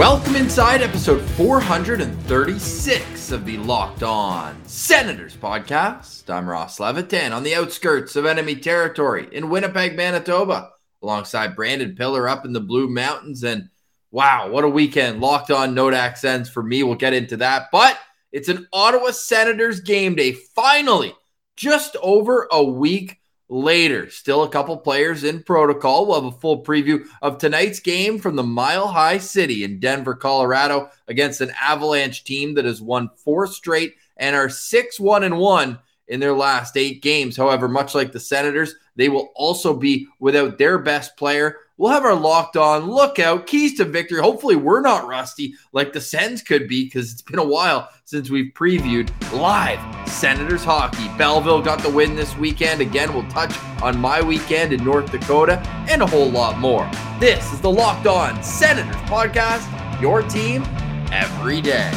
[0.00, 6.30] Welcome inside episode 436 of the Locked On Senators podcast.
[6.30, 10.70] I'm Ross Levitan on the outskirts of enemy territory in Winnipeg, Manitoba,
[11.02, 13.44] alongside Brandon Pillar up in the Blue Mountains.
[13.44, 13.68] And
[14.10, 15.20] wow, what a weekend!
[15.20, 16.82] Locked On Nodak Sens for me.
[16.82, 17.66] We'll get into that.
[17.70, 17.98] But
[18.32, 20.32] it's an Ottawa Senators game day.
[20.32, 21.14] Finally,
[21.56, 23.19] just over a week
[23.50, 24.08] later.
[24.08, 26.06] Still a couple players in protocol.
[26.06, 30.14] We'll have a full preview of tonight's game from the Mile High City in Denver,
[30.14, 35.38] Colorado, against an Avalanche team that has won four straight and are 6 1 and
[35.38, 37.36] 1 in their last eight games.
[37.36, 41.56] However, much like the Senators, they will also be without their best player.
[41.80, 44.20] We'll have our locked on lookout keys to victory.
[44.20, 48.28] Hopefully, we're not rusty like the Sens could be because it's been a while since
[48.28, 51.08] we've previewed live Senators hockey.
[51.16, 52.82] Belleville got the win this weekend.
[52.82, 56.84] Again, we'll touch on my weekend in North Dakota and a whole lot more.
[57.18, 59.66] This is the Locked On Senators podcast,
[60.02, 60.62] your team
[61.10, 61.90] every day.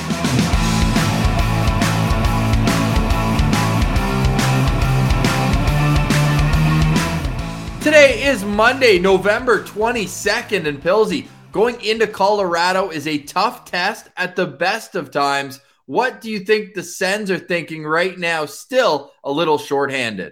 [7.83, 11.27] Today is Monday, November 22nd, and Pilsy.
[11.51, 15.59] Going into Colorado is a tough test at the best of times.
[15.85, 18.45] What do you think the Sens are thinking right now?
[18.45, 20.31] Still a little shorthanded.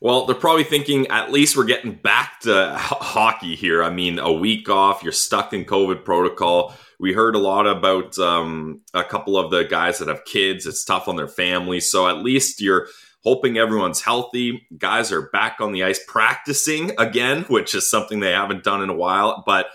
[0.00, 3.84] Well, they're probably thinking at least we're getting back to h- hockey here.
[3.84, 6.74] I mean, a week off, you're stuck in COVID protocol.
[6.98, 10.64] We heard a lot about um, a couple of the guys that have kids.
[10.64, 11.90] It's tough on their families.
[11.90, 12.88] So at least you're
[13.22, 14.66] hoping everyone's healthy.
[14.76, 18.90] Guys are back on the ice practicing again, which is something they haven't done in
[18.90, 19.42] a while.
[19.44, 19.66] But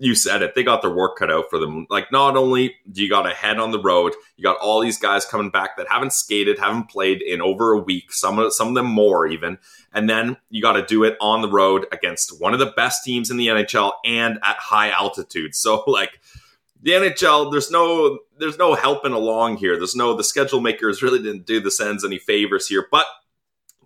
[0.00, 1.86] you said it, they got their work cut out for them.
[1.90, 4.98] Like, not only do you got a head on the road, you got all these
[4.98, 8.68] guys coming back that haven't skated, haven't played in over a week, some of some
[8.68, 9.58] of them more even.
[9.92, 13.02] And then you got to do it on the road against one of the best
[13.04, 15.52] teams in the NHL and at high altitude.
[15.58, 16.20] So like
[16.80, 19.76] the NHL, there's no there's no helping along here.
[19.76, 22.86] There's no the schedule makers really didn't do the Sens any favors here.
[22.90, 23.06] But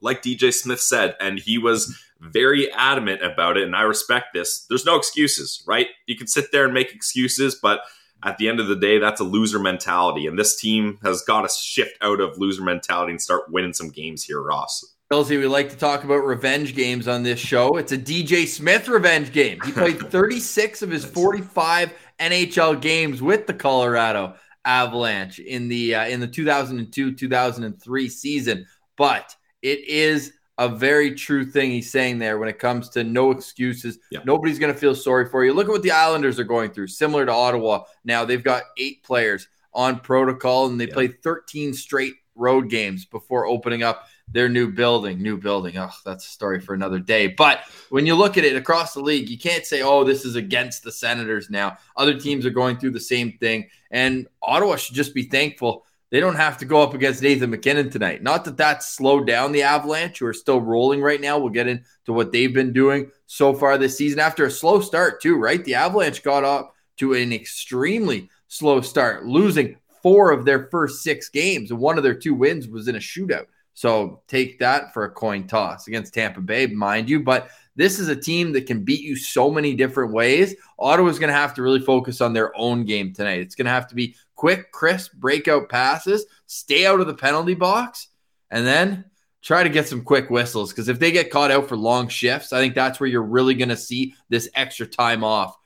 [0.01, 4.65] like DJ Smith said, and he was very adamant about it, and I respect this.
[4.69, 5.89] There's no excuses, right?
[6.07, 7.81] You can sit there and make excuses, but
[8.25, 10.27] at the end of the day, that's a loser mentality.
[10.27, 13.89] And this team has got to shift out of loser mentality and start winning some
[13.91, 14.95] games here, Ross.
[15.11, 17.77] Kelsey, we like to talk about revenge games on this show.
[17.77, 19.59] It's a DJ Smith revenge game.
[19.65, 21.93] He played 36 of his 45
[22.31, 24.35] NHL games with the Colorado
[24.65, 28.67] Avalanche in the uh, in the 2002-2003 season,
[28.97, 33.31] but it is a very true thing he's saying there when it comes to no
[33.31, 33.99] excuses.
[34.11, 34.21] Yeah.
[34.25, 35.53] Nobody's going to feel sorry for you.
[35.55, 37.85] Look at what the Islanders are going through, similar to Ottawa.
[38.05, 40.95] Now they've got eight players on protocol and they Yeah.
[40.95, 45.23] played 13 straight road games before opening up their new building.
[45.23, 45.77] New building.
[45.79, 47.29] Oh, that's a story for another day.
[47.29, 47.61] But
[47.91, 50.83] when you look at it across the league, you can't say, oh, this is against
[50.83, 51.77] the Senators now.
[51.97, 53.69] Other teams are going through the same thing.
[53.91, 57.89] And Ottawa should just be thankful they don't have to go up against Nathan MacKinnon
[57.89, 58.23] tonight.
[58.23, 61.39] Not that that's slowed down the Avalanche, who are still rolling right now.
[61.39, 65.23] We'll get into what they've been doing so far this season after a slow start,
[65.23, 65.65] too, right?
[65.65, 71.31] The Avalanche got up to an extremely slow start, losing four of their first six
[71.31, 73.47] games, and one of their two wins was in a shootout.
[73.75, 77.21] So take that for a coin toss against Tampa Bay, mind you.
[77.21, 80.55] But this is a team that can beat you so many different ways.
[80.79, 83.41] Ottawa's going to have to really focus on their own game tonight.
[83.41, 87.55] It's going to have to be quick, crisp breakout passes, stay out of the penalty
[87.55, 88.09] box,
[88.51, 89.07] and then
[89.41, 90.71] try to get some quick whistles.
[90.71, 93.55] Because if they get caught out for long shifts, I think that's where you're really
[93.55, 95.57] going to see this extra time off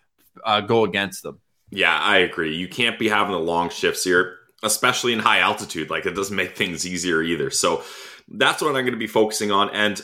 [0.44, 1.40] uh, go against them.
[1.70, 2.56] Yeah, I agree.
[2.56, 5.90] You can't be having the long shifts here, especially in high altitude.
[5.90, 7.50] Like it doesn't make things easier either.
[7.50, 7.82] So
[8.28, 9.70] that's what I'm going to be focusing on.
[9.70, 10.00] And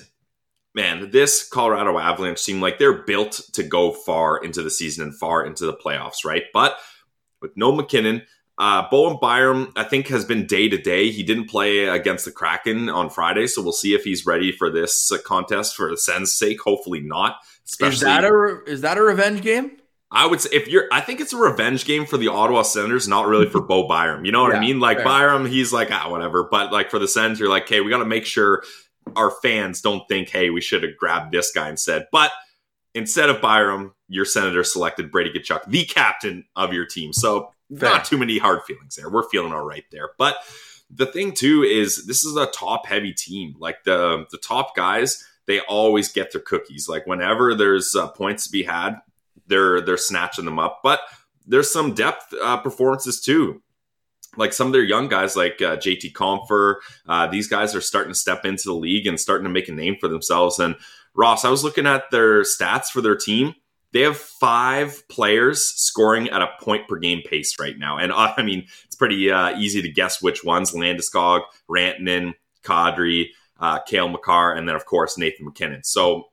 [0.75, 5.19] man, this Colorado Avalanche seem like they're built to go far into the season and
[5.19, 6.45] far into the playoffs, right?
[6.53, 6.77] But
[7.41, 8.23] with no MacKinnon,
[8.59, 11.11] uh, Bowen Byram, I think, has been day to day.
[11.11, 14.71] He didn't play against the Kraken on Friday, so we'll see if he's ready for
[14.71, 16.61] this contest for the Sens' sake.
[16.61, 17.39] Hopefully not.
[17.65, 19.79] Especially, Is that a is that a revenge game?
[20.15, 23.09] I would say if you're, I think it's a revenge game for the Ottawa Senators,
[23.09, 24.27] not really for Bo Byram.
[24.27, 24.79] You know what I mean?
[24.79, 25.07] Like fair.
[25.07, 27.99] Byram, he's like ah whatever, but like for the Sens, you're like, hey, we got
[27.99, 28.63] to make sure
[29.17, 32.07] our fans don't think, hey, we should have grabbed this guy instead.
[32.13, 32.31] But
[32.95, 37.13] instead of Byram, your Senator selected Brady Tkachuk, the captain of your team.
[37.13, 37.89] So Fair.
[37.89, 39.09] not too many hard feelings there.
[39.09, 40.11] We're feeling all right there.
[40.19, 40.37] But
[40.95, 43.55] the thing too is this is a top heavy team.
[43.59, 46.89] Like the the top guys, they always get their cookies.
[46.89, 49.01] Like whenever there's uh, points to be had,
[49.53, 50.81] they're they're snatching them up.
[50.83, 51.01] But
[51.47, 53.63] there's some depth uh, performances too.
[54.37, 56.77] Like some of their young guys, like uh, JT Compher,
[57.07, 59.73] uh, these guys are starting to step into the league and starting to make a
[59.73, 60.59] name for themselves.
[60.59, 60.77] And
[61.15, 63.55] Ross, I was looking at their stats for their team.
[63.93, 67.99] They have five players scoring at a point per game pace right now.
[67.99, 72.33] And uh, I mean, it's pretty uh, easy to guess which ones Landeskog, Rantanen,
[72.65, 73.27] Kadri,
[73.61, 75.85] uh, Cale Makar, and then, of course, Nathan MacKinnon.
[75.85, 76.29] So,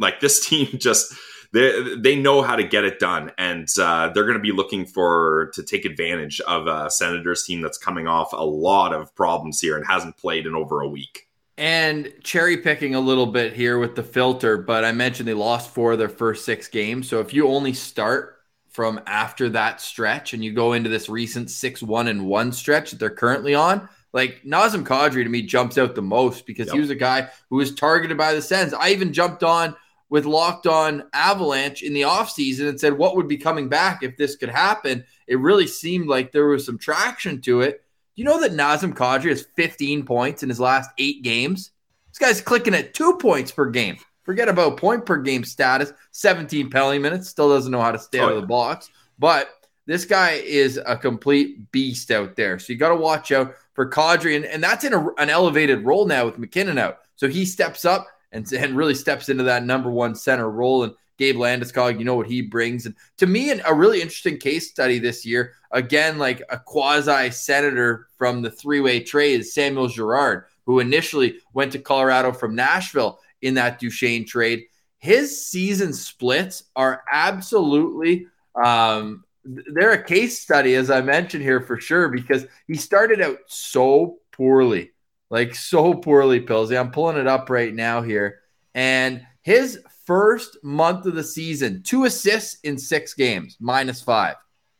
[0.00, 1.14] like, this team just.
[1.52, 4.84] They, they know how to get it done, and uh, they're going to be looking
[4.84, 9.60] for to take advantage of a Senators team that's coming off a lot of problems
[9.60, 11.26] here and hasn't played in over a week.
[11.56, 15.70] And cherry picking a little bit here with the filter, but I mentioned they lost
[15.70, 17.08] four of their first six games.
[17.08, 18.36] So if you only start
[18.68, 22.92] from after that stretch and you go into this recent six one and one stretch
[22.92, 26.74] that they're currently on, like Nazem Kadri to me jumps out the most because yep.
[26.74, 28.72] he was a guy who was targeted by the Sens.
[28.72, 29.74] I even jumped on
[30.10, 34.16] with Locked On Avalanche in the offseason and said what would be coming back if
[34.16, 35.04] this could happen.
[35.26, 37.84] It really seemed like there was some traction to it
[38.18, 41.70] you know that Nazem Kadri has 15 points in his last eight games?
[42.08, 43.96] This guy's clicking at two points per game.
[44.24, 45.92] Forget about point per game status.
[46.10, 47.28] 17 penalty minutes.
[47.28, 48.90] Still doesn't know how to stay oh, out of the box.
[49.20, 49.50] But
[49.86, 52.58] this guy is a complete beast out there.
[52.58, 54.34] So you got to watch out for Kadri.
[54.34, 56.98] And, and that's in a, an elevated role now with MacKinnon out.
[57.14, 60.84] So he steps up and, and really steps into that number one center role.
[60.84, 62.86] And Gabe Landeskog, you know what he brings.
[62.86, 65.54] And to me, a really interesting case study this year.
[65.72, 71.38] Again, like a quasi senator from the three way trade, is Samuel Girard, who initially
[71.52, 74.64] went to Colorado from Nashville in that Duchene trade.
[74.98, 81.80] His season splits are absolutely um, they're a case study, as I mentioned here for
[81.80, 84.92] sure, because he started out so poorly,
[85.30, 86.78] like so poorly, Pillsy.
[86.78, 88.40] I'm pulling it up right now here.
[88.74, 94.36] And his first month of the season, two assists in six games, minus five.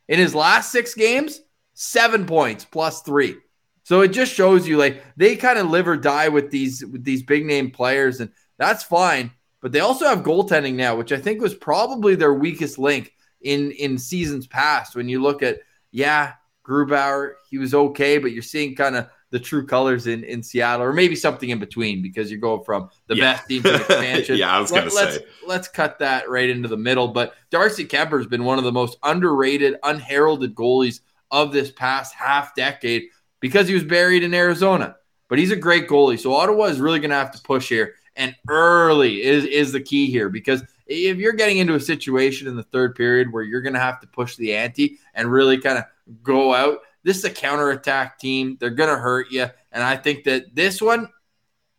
[0.07, 1.41] In his last six games,
[1.73, 3.37] seven points, plus three.
[3.83, 7.03] So it just shows you like they kind of live or die with these with
[7.03, 9.31] these big name players, and that's fine.
[9.61, 13.71] But they also have goaltending now, which I think was probably their weakest link in
[13.71, 14.95] in seasons past.
[14.95, 15.59] When you look at
[15.91, 20.41] yeah, Grubauer, he was okay, but you're seeing kind of the true colors in in
[20.41, 23.33] Seattle, or maybe something in between because you're going from the yeah.
[23.33, 24.37] best team to expansion.
[24.37, 25.25] yeah, I was going to let's, say.
[25.45, 27.09] Let's cut that right into the middle.
[27.09, 32.13] But Darcy Kuemper has been one of the most underrated, unheralded goalies of this past
[32.15, 33.03] half decade
[33.39, 34.95] because he was buried in Arizona.
[35.27, 37.93] But he's a great goalie, so Ottawa is really going to have to push here,
[38.15, 42.55] and early is is the key here because if you're getting into a situation in
[42.55, 45.77] the third period where you're going to have to push the ante and really kind
[45.77, 45.83] of
[46.23, 48.57] go out this is a counterattack team.
[48.59, 49.47] They're going to hurt you.
[49.71, 51.09] And I think that this one,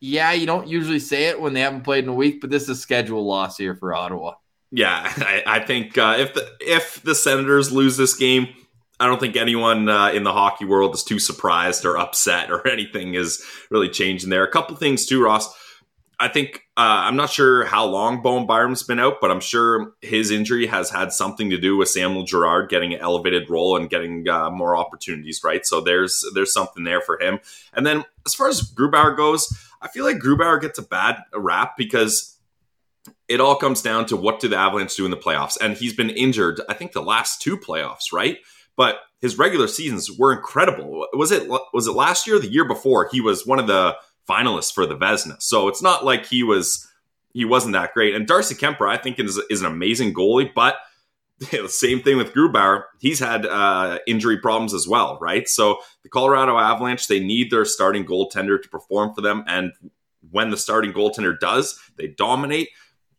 [0.01, 2.65] yeah, you don't usually say it when they haven't played in a week, but this
[2.65, 4.35] is a schedule loss here for Ottawa.
[4.73, 8.49] Yeah, I, I think uh, if the if the Senators lose this game,
[9.01, 12.67] I don't think anyone uh, in the hockey world is too surprised or upset or
[12.69, 14.45] anything is really changing there.
[14.45, 15.53] A couple things too, Ross.
[16.21, 19.95] I think uh, I'm not sure how long Bowen Byram's been out, but I'm sure
[20.03, 23.89] his injury has had something to do with Samuel Girard getting an elevated role and
[23.89, 25.41] getting uh, more opportunities.
[25.43, 27.41] Right, so there's there's something there for him.
[27.73, 31.73] And then as far as Grubauer goes, I feel like Grubauer gets a bad rap
[31.79, 32.37] because
[33.27, 35.95] it all comes down to what do the Avalanche do in the playoffs, and he's
[35.95, 36.61] been injured.
[36.69, 38.37] I think the last two playoffs, right?
[38.77, 41.07] But his regular seasons were incredible.
[41.15, 43.09] Was it was it last year, the year before?
[43.11, 43.97] He was one of the
[44.31, 45.43] finalist for the Vezina.
[45.43, 46.87] So it's not like he was
[47.33, 48.15] he wasn't that great.
[48.15, 50.77] And Darcy Kuemper, I think, is, is an amazing goalie, but
[51.39, 52.85] the same thing with Grubauer.
[52.99, 55.49] He's had uh, injury problems as well, right?
[55.49, 59.45] So the Colorado Avalanche, they need their starting goaltender to perform for them.
[59.47, 59.73] And
[60.31, 62.69] when the starting goaltender does, they dominate.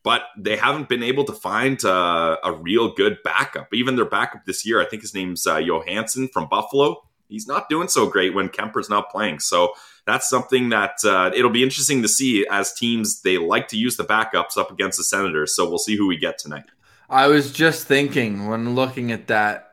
[0.03, 3.71] But they haven't been able to find uh, a real good backup.
[3.71, 7.03] Even their backup this year, I think his name's uh, Johansson from Buffalo.
[7.29, 9.39] He's not doing so great when Kuemper's not playing.
[9.39, 9.73] So
[10.05, 13.97] that's something that uh, it'll be interesting to see as teams they like to use
[13.97, 15.55] the backups up against the Senators.
[15.55, 16.65] So we'll see who we get tonight.
[17.09, 19.67] I was just thinking when looking at that,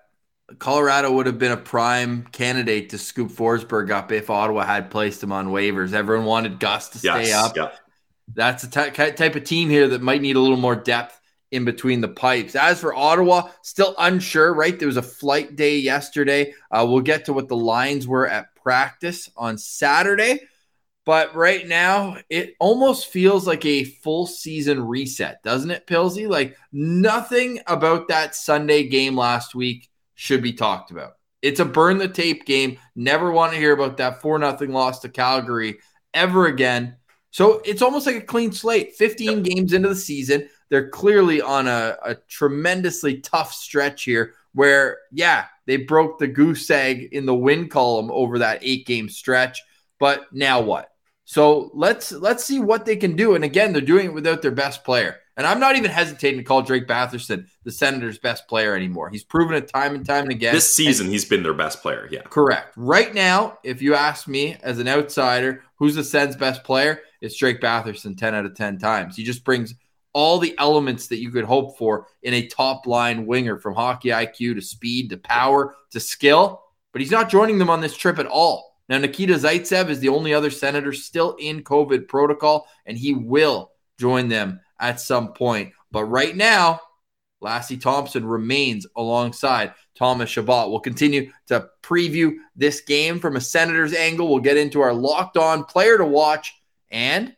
[0.58, 5.23] Colorado would have been a prime candidate to scoop Forsberg up if Ottawa had placed
[5.23, 5.92] him on waivers.
[5.92, 7.56] Everyone wanted Gus to stay yes, up.
[7.56, 7.70] Yeah.
[8.35, 11.20] That's a t- type of team here that might need a little more depth
[11.50, 12.54] in between the pipes.
[12.54, 14.78] As for Ottawa, still unsure, right?
[14.78, 16.54] There was a flight day yesterday.
[16.70, 20.41] Uh, we'll get to what the lines were at practice on Saturday.
[21.07, 26.29] But right now, it almost feels like a full season reset, doesn't it, Pilsy?
[26.29, 31.13] Like nothing about that Sunday game last week should be talked about.
[31.41, 32.79] It's a burn the tape game.
[32.95, 35.79] Never want to hear about that 4 nothing loss to Calgary
[36.13, 36.97] ever again.
[37.31, 38.97] So it's almost like a clean slate.
[38.97, 40.47] 15 games into the season.
[40.69, 46.69] They're clearly on a, a tremendously tough stretch here where, yeah, they broke the goose
[46.71, 49.63] egg in the win column over that eight game stretch.
[50.01, 50.89] But now what?
[51.27, 53.35] So let's let's see what they can do.
[53.35, 55.17] And again, they're doing it without their best player.
[55.37, 59.11] And I'm not even hesitating to call Drake Batherson the Senators' best player anymore.
[59.11, 60.55] He's proven it time and time again.
[60.55, 62.09] This season, And- he's been their best player.
[62.11, 62.23] Yeah.
[62.23, 62.73] Correct.
[62.77, 67.03] Right now, if you ask me as an outsider, who's the Sens' best player?
[67.21, 69.15] It's Drake Batherson 10 out of 10 times.
[69.17, 69.75] He just brings
[70.19, 74.09] all the elements that you could hope for in a top line winger from hockey
[74.09, 76.61] IQ to speed to power to skill,
[76.91, 78.75] but he's not joining them on this trip at all.
[78.89, 83.71] Now, Nikita Zaitsev is the only other Senator still in COVID protocol, and he will
[83.97, 85.73] join them at some point.
[85.93, 86.81] But right now,
[87.41, 90.69] Lassi Thomson remains alongside Thomas Chabot.
[90.69, 94.29] We'll continue to preview this game from a Senators angle.
[94.29, 96.61] We'll get into our locked on player to watch.
[96.91, 97.37] And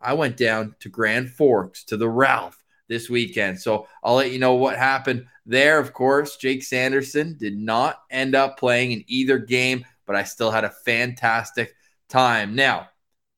[0.00, 3.60] I went down to Grand Forks to the Ralph this weekend.
[3.60, 5.78] So I'll let you know what happened there.
[5.78, 10.50] Of course, Jake Sanderson did not end up playing in either game, but I still
[10.50, 11.74] had a fantastic
[12.08, 12.54] time.
[12.54, 12.88] Now,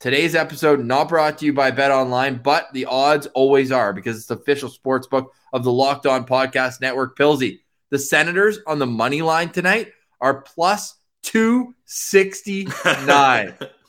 [0.00, 4.17] Today's episode not brought to you by Bet Online, but the odds always are because
[4.17, 7.19] it's the official sports book of the Locked On Podcast Network.
[7.19, 13.55] Pilsy, the Senators on the money line tonight are plus 269,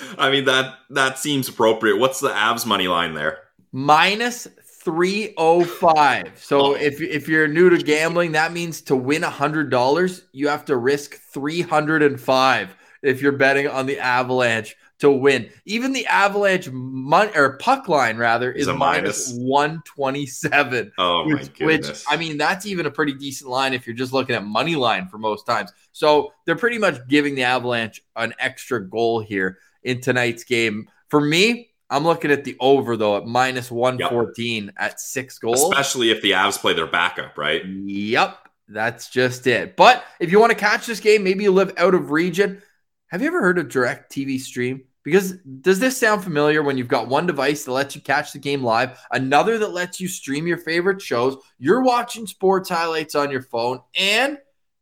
[0.18, 1.96] I mean that that seems appropriate.
[1.98, 3.38] What's the Avs money line there?
[3.72, 4.46] minus
[4.84, 6.32] 305.
[6.38, 6.74] So Oh.
[6.74, 11.16] if, if you're new to gambling, that means to win $100, you have to risk
[11.32, 15.50] 305 if you're betting on the Avalanche to win.
[15.66, 19.38] Even the Avalanche mon- or puck line rather is Is minus minus.
[19.38, 20.92] 127.
[20.96, 22.02] Oh my which, which!
[22.08, 25.08] I mean, that's even a pretty decent line if you're just looking at money line
[25.08, 25.70] for most times.
[25.92, 30.88] So they're pretty much giving the Avalanche an extra goal here in tonight's game.
[31.08, 35.62] For me, I'm looking at the over though at minus 114 at six goals.
[35.62, 37.64] especially if the Avs play their backup, right?
[37.64, 38.36] Yep,
[38.68, 39.76] that's just it.
[39.76, 42.60] But if you want to catch this game, maybe you live out of region.
[43.06, 44.82] Have you ever heard of DirecTV Stream?
[45.04, 48.40] Because does this sound familiar when you've got one device that lets you catch the
[48.40, 53.30] game live, another that lets you stream your favorite shows, you're watching sports highlights on
[53.30, 54.36] your phone, and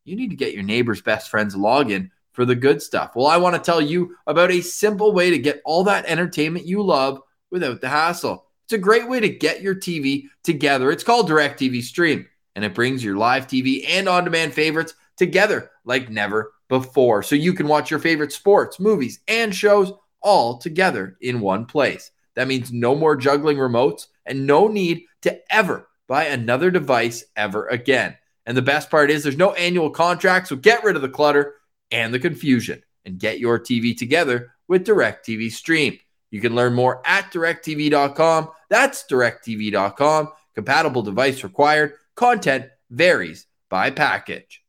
[0.05, 3.13] you need to get your neighbor's best friend's login for the good stuff?
[3.17, 6.67] Well, I want to tell you about a simple way to get all that entertainment
[6.67, 8.45] you love without the hassle.
[8.65, 10.91] It's a great way to get your TV together.
[10.91, 15.71] It's called DirecTV Stream, and it brings your live TV and on demand favorites together
[15.85, 17.23] like never before.
[17.23, 22.11] So you can watch your favorite sports, movies, and shows all together in one place.
[22.35, 27.69] That means no more juggling remotes and no need to ever buy another device ever
[27.69, 28.17] again.
[28.47, 31.55] And the best part is there's no annual contract, so get rid of the clutter
[31.95, 35.99] and the confusion and get your TV together with DirecTV Stream.
[36.31, 38.51] You can learn more at directv.com.
[38.69, 40.29] That's directv.com.
[40.55, 41.93] Compatible device required.
[42.17, 44.63] Content varies by package.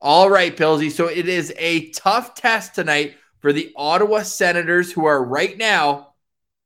[0.00, 0.90] All right, Pilsy.
[0.90, 6.14] So it is a tough test tonight for the Ottawa Senators, who are right now,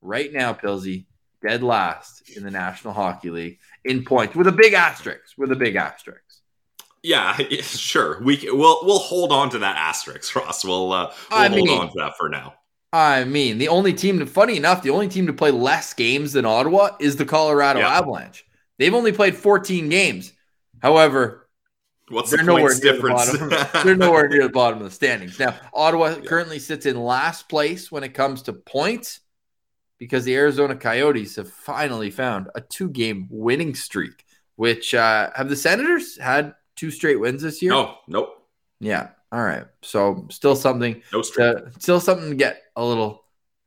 [0.01, 1.07] right now, Pilsy,
[1.47, 5.37] dead last in the National Hockey League in points with a big asterisk.
[5.37, 6.26] With a big asterisk.
[7.07, 8.21] Yeah, yeah, sure.
[8.21, 10.65] We we'll we'll hold on to that asterisk, Ross.
[10.65, 12.55] We'll uh, we'll I hold mean- on to that for now.
[12.93, 16.33] I mean, the only team, to, funny enough, the only team to play less games
[16.33, 17.91] than Ottawa is the Colorado Yeah.
[17.99, 18.47] Avalanche.
[18.79, 20.33] They've only played 14 games.
[20.81, 21.49] However,
[22.09, 23.33] What's they're the nowhere near difference?
[23.33, 23.83] the bottom.
[23.85, 25.39] they're nowhere near the bottom of the standings.
[25.39, 29.21] Now, Ottawa currently sits in last place when it comes to points
[29.99, 34.25] because the Arizona Coyotes have finally found a two-game winning streak.
[34.55, 37.73] Which uh, have the Senators had two straight wins this year?
[37.73, 38.43] no, nope,
[38.81, 39.09] Yeah.
[39.33, 39.65] All right.
[39.83, 41.57] So still something no straight.
[41.57, 43.25] to, still something to get a little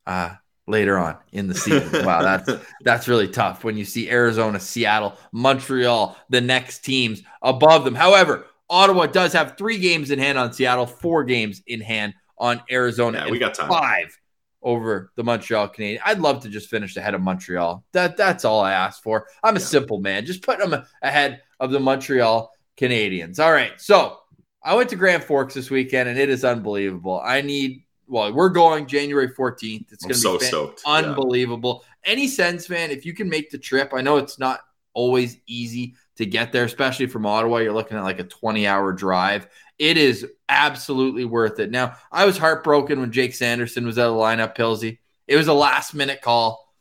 [0.07, 0.35] uh
[0.67, 2.05] later on in the season.
[2.05, 2.49] Wow, that's
[2.81, 7.95] that's really tough when you see Arizona, Seattle, Montreal, the next teams above them.
[7.95, 12.61] However, Ottawa does have three games in hand on Seattle, four games in hand on
[12.71, 13.67] Arizona, Yeah, we got time.
[13.69, 14.17] five
[14.61, 15.99] over the Montreal Canadiens.
[16.05, 17.83] I'd love to just finish ahead of Montreal.
[17.93, 19.27] That that's all I ask for.
[19.43, 19.65] I'm a Yeah.
[19.65, 20.25] simple man.
[20.25, 23.39] Just put them ahead of the Montreal Canadiens.
[23.39, 23.73] All right.
[23.77, 24.19] So
[24.63, 27.21] I went to Grand Forks this weekend and it is unbelievable.
[27.23, 29.91] I need well, we're going January 14th.
[29.91, 30.81] It's going to so be fan- stoked.
[30.85, 30.93] Yeah.
[30.93, 31.85] unbelievable.
[32.03, 34.61] Any sense, man, if you can make the trip, I know it's not
[34.93, 37.57] always easy to get there, especially from Ottawa.
[37.57, 39.47] You're looking at like a 20 hour drive.
[39.77, 41.69] It is absolutely worth it.
[41.69, 44.97] Now, I was heartbroken when Jake Sanderson was out of the lineup, Pilsy.
[45.27, 46.73] It was a last minute call.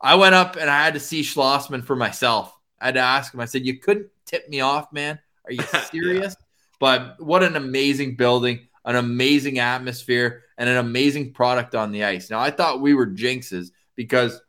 [0.00, 2.56] I went up and I had to see Schlossman for myself.
[2.80, 5.18] I had to ask him, I said, You couldn't tip me off, man.
[5.46, 5.80] Are you Yeah.
[5.84, 6.36] serious?
[6.78, 12.30] But what an amazing building, an amazing atmosphere, and an amazing product on the ice.
[12.30, 14.40] Now, I thought we were jinxes because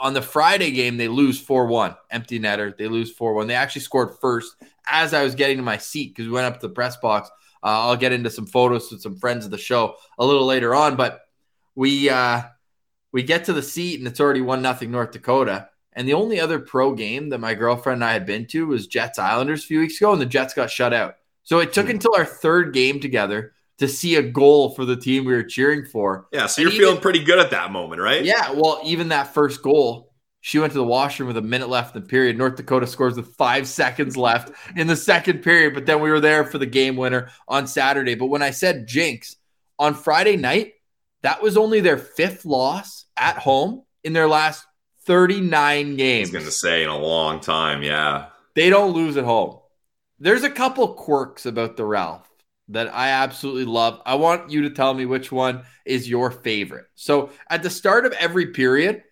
[0.00, 2.76] on the Friday game, they lose 4 1, empty netter.
[2.76, 3.46] They lose 4 1.
[3.46, 4.54] They actually scored first
[4.88, 7.28] as I was getting to my seat because we went up to the press box.
[7.62, 10.74] Uh, I'll get into some photos with some friends of the show a little later
[10.74, 11.22] on, but
[11.74, 12.42] we uh,
[13.12, 15.68] we get to the seat and it's already one nothing North Dakota.
[15.96, 18.86] And the only other pro game that my girlfriend and I had been to was
[18.86, 21.16] Jets Islanders a few weeks ago, and the Jets got shut out.
[21.42, 21.92] So it took hmm.
[21.92, 25.84] until our third game together to see a goal for the team we were cheering
[25.84, 26.28] for.
[26.32, 28.24] Yeah, so you're even, feeling pretty good at that moment, right?
[28.24, 31.94] Yeah, well, even that first goal, she went to the washroom with a minute left
[31.94, 32.38] in the period.
[32.38, 36.20] North Dakota scores with five seconds left in the second period, but then we were
[36.20, 38.14] there for the game winner on Saturday.
[38.14, 39.36] But when I said jinx
[39.78, 40.74] on Friday night,
[41.22, 44.64] that was only their fifth loss at home in their last
[45.06, 46.28] 39 games.
[46.28, 48.26] I was going to say in a long time, yeah.
[48.54, 49.58] They don't lose at home.
[50.18, 52.28] There's a couple quirks about the Ralph
[52.68, 54.00] that I absolutely love.
[54.04, 56.86] I want you to tell me which one is your favorite.
[56.96, 59.04] So at the start of every period,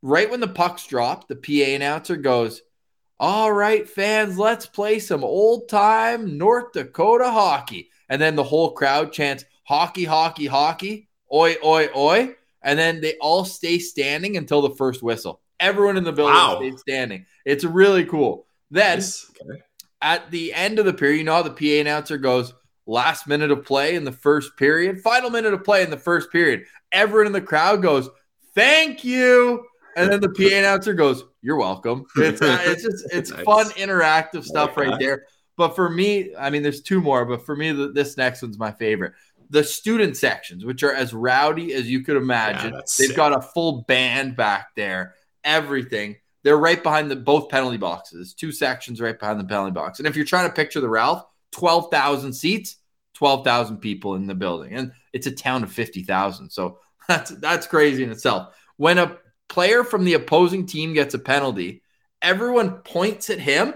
[0.00, 2.62] right when the pucks drop, the PA announcer goes,
[3.20, 7.90] All right, fans, let's play some old time North Dakota hockey.
[8.08, 12.34] And then the whole crowd chants, Hockey, hockey, hockey, oi, oi, oi.
[12.62, 15.41] And then they all stay standing until the first whistle.
[15.62, 16.56] Everyone in the building wow.
[16.58, 17.24] stays standing.
[17.46, 18.46] It's really cool.
[18.70, 19.62] Then okay.
[20.02, 22.52] at the end of the period, you know how the PA announcer goes,
[22.86, 26.30] last minute of play in the first period, final minute of play in the first
[26.32, 26.64] period.
[26.90, 28.08] Everyone in the crowd goes,
[28.54, 29.64] "Thank you,"
[29.96, 33.44] and then the PA announcer goes, "You're welcome." It's uh, it's just it's nice.
[33.44, 35.24] fun interactive stuff right there.
[35.56, 38.72] But for me, I mean, there's two more, but for me, this next one's my
[38.72, 39.12] favorite.
[39.50, 43.16] The student sections, which are as rowdy as you could imagine, yeah, they've sick.
[43.16, 45.14] got a full band back there,
[45.44, 46.16] everything.
[46.42, 48.34] They're right behind the both penalty boxes.
[48.34, 49.98] Two sections right behind the penalty box.
[49.98, 52.76] And if you're trying to picture the Ralph, 12,000 seats,
[53.14, 54.74] 12,000 people in the building.
[54.74, 56.50] And it's a town of 50,000.
[56.50, 58.54] So that's that's crazy in itself.
[58.76, 61.82] When a player from the opposing team gets a penalty,
[62.20, 63.74] everyone points at him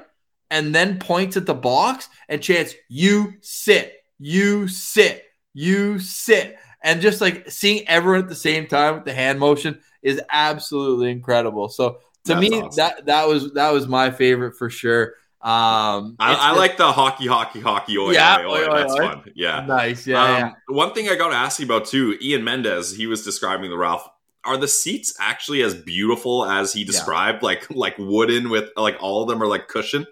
[0.51, 3.95] and then points at the box and chants, "You sit.
[4.19, 5.25] You sit.
[5.53, 9.81] You sit." And just like seeing everyone at the same time with the hand motion
[10.07, 11.69] is absolutely incredible.
[11.69, 12.77] So to That's me, awesome.
[12.77, 15.15] that that was that was my favorite for sure.
[15.43, 17.99] Um, I, I like the hockey, hockey, hockey.
[17.99, 19.33] Oi, yeah, oi, oi, that's fun.
[19.35, 20.07] Yeah, nice.
[20.07, 20.53] Yeah, um, yeah.
[20.69, 22.97] One thing I got to ask you about too, Ian Mendes.
[22.97, 24.09] He was describing the Ralph.
[24.45, 27.43] Are the seats actually as beautiful as he described?
[27.43, 27.47] Yeah.
[27.47, 30.07] Like like wooden with like all of them are like cushion.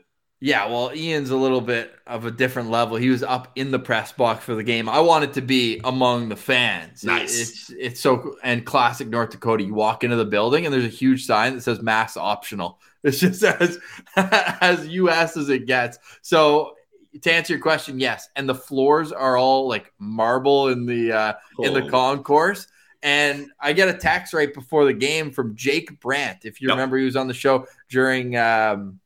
[0.44, 2.98] Yeah, well, Ian's a little bit of a different level.
[2.98, 4.90] He was up in the press box for the game.
[4.90, 7.02] I wanted to be among the fans.
[7.02, 7.40] Nice.
[7.40, 9.64] It's it's so and classic North Dakota.
[9.64, 13.20] You walk into the building and there's a huge sign that says "mask optional." It's
[13.20, 13.78] just as
[14.16, 15.98] as US as it gets.
[16.20, 16.74] So
[17.22, 18.28] to answer your question, yes.
[18.37, 22.66] And the floors are all like marble in the uh, in the concourse.
[23.02, 26.44] And I get a text right before the game from Jake Brandt.
[26.44, 26.76] If you yep.
[26.76, 29.00] remember, he was on the show during um,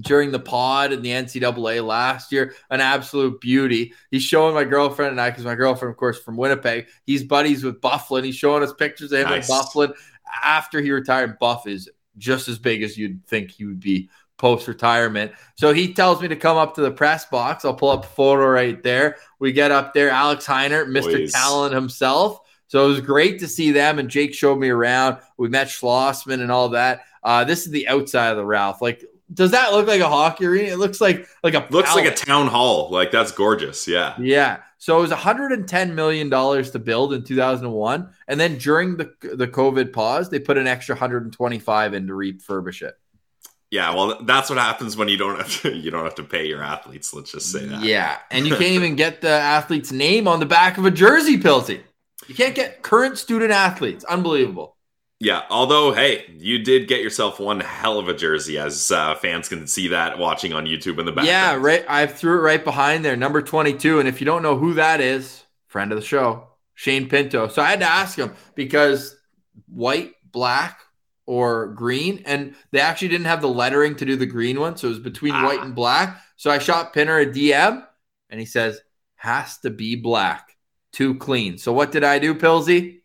[0.00, 2.54] during the pod in the NCAA last year.
[2.70, 3.92] An absolute beauty.
[4.10, 6.86] He's showing my girlfriend and I, because my girlfriend, of course, from Winnipeg.
[7.04, 8.24] He's buddies with Byfuglien.
[8.24, 9.48] He's showing us pictures of him nice.
[9.48, 9.94] with Byfuglien
[10.42, 11.38] after he retired.
[11.38, 14.08] Buff is just as big as you'd think he would be
[14.38, 15.32] post retirement.
[15.56, 17.64] So he tells me to come up to the press box.
[17.64, 19.16] I'll pull up a photo right there.
[19.38, 21.02] We get up there, Alex Heiner, Mr.
[21.02, 21.32] Please.
[21.32, 22.40] Talent himself.
[22.68, 25.18] So it was great to see them, and Jake showed me around.
[25.38, 27.00] We met Schlossman and all that.
[27.22, 28.82] Uh, this is the outside of the Ralph.
[28.82, 30.72] Like, does that look like a hockey arena?
[30.72, 32.90] It looks like like a looks like a town hall.
[32.90, 33.86] Like that's gorgeous.
[33.86, 34.58] Yeah, yeah.
[34.78, 39.48] So it was 110 million dollars to build in 2001, and then during the the
[39.48, 42.94] COVID pause, they put an extra 125 in to refurbish it.
[43.70, 46.46] Yeah, well, that's what happens when you don't have to you don't have to pay
[46.46, 47.12] your athletes.
[47.12, 47.82] Let's just say that.
[47.82, 51.38] Yeah, and you can't even get the athlete's name on the back of a jersey,
[51.38, 51.82] Pilsy.
[52.26, 54.04] You can't get current student athletes.
[54.04, 54.76] Unbelievable.
[55.20, 59.48] Yeah, although hey, you did get yourself one hell of a jersey, as uh, fans
[59.48, 61.26] can see that watching on YouTube in the back.
[61.26, 61.84] Yeah, right.
[61.88, 63.98] I threw it right behind there, number twenty-two.
[63.98, 67.48] And if you don't know who that is, friend of the show, Shane Pinto.
[67.48, 69.16] So I had to ask him because
[69.66, 70.80] white, black,
[71.26, 74.86] or green, and they actually didn't have the lettering to do the green one, so
[74.86, 75.44] it was between ah.
[75.44, 76.22] white and black.
[76.36, 77.84] So I shot Pinner a DM,
[78.30, 78.80] and he says
[79.16, 80.56] has to be black,
[80.92, 81.58] too clean.
[81.58, 82.97] So what did I do, Pilsy?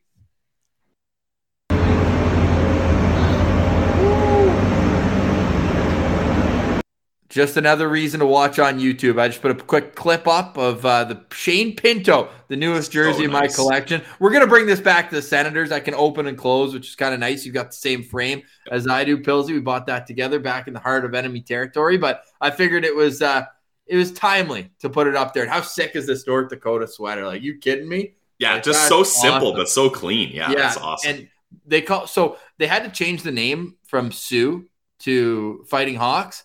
[7.33, 9.19] Just another reason to watch on YouTube.
[9.19, 13.21] I just put a quick clip up of uh, the Shane Pinto, the newest jersey
[13.21, 14.03] so in my collection.
[14.19, 15.71] We're gonna bring this back to the Senators.
[15.71, 17.43] I can open and close, which is kind of nice.
[17.43, 19.47] You've got the same frame as I do, Pillsy.
[19.47, 22.95] We bought that together back in the heart of enemy territory, but I figured it
[22.95, 23.45] was uh,
[23.87, 25.41] it was timely to put it up there.
[25.41, 27.25] And how sick is this North Dakota sweater?
[27.25, 28.13] Like, you kidding me?
[28.37, 29.57] Yeah, Like, just so simple awesome.
[29.57, 30.29] but so clean.
[30.31, 31.09] Yeah, that's awesome.
[31.09, 31.29] And
[31.65, 34.69] they call so they had to change the name from Sioux
[34.99, 36.43] to Fighting Hawks.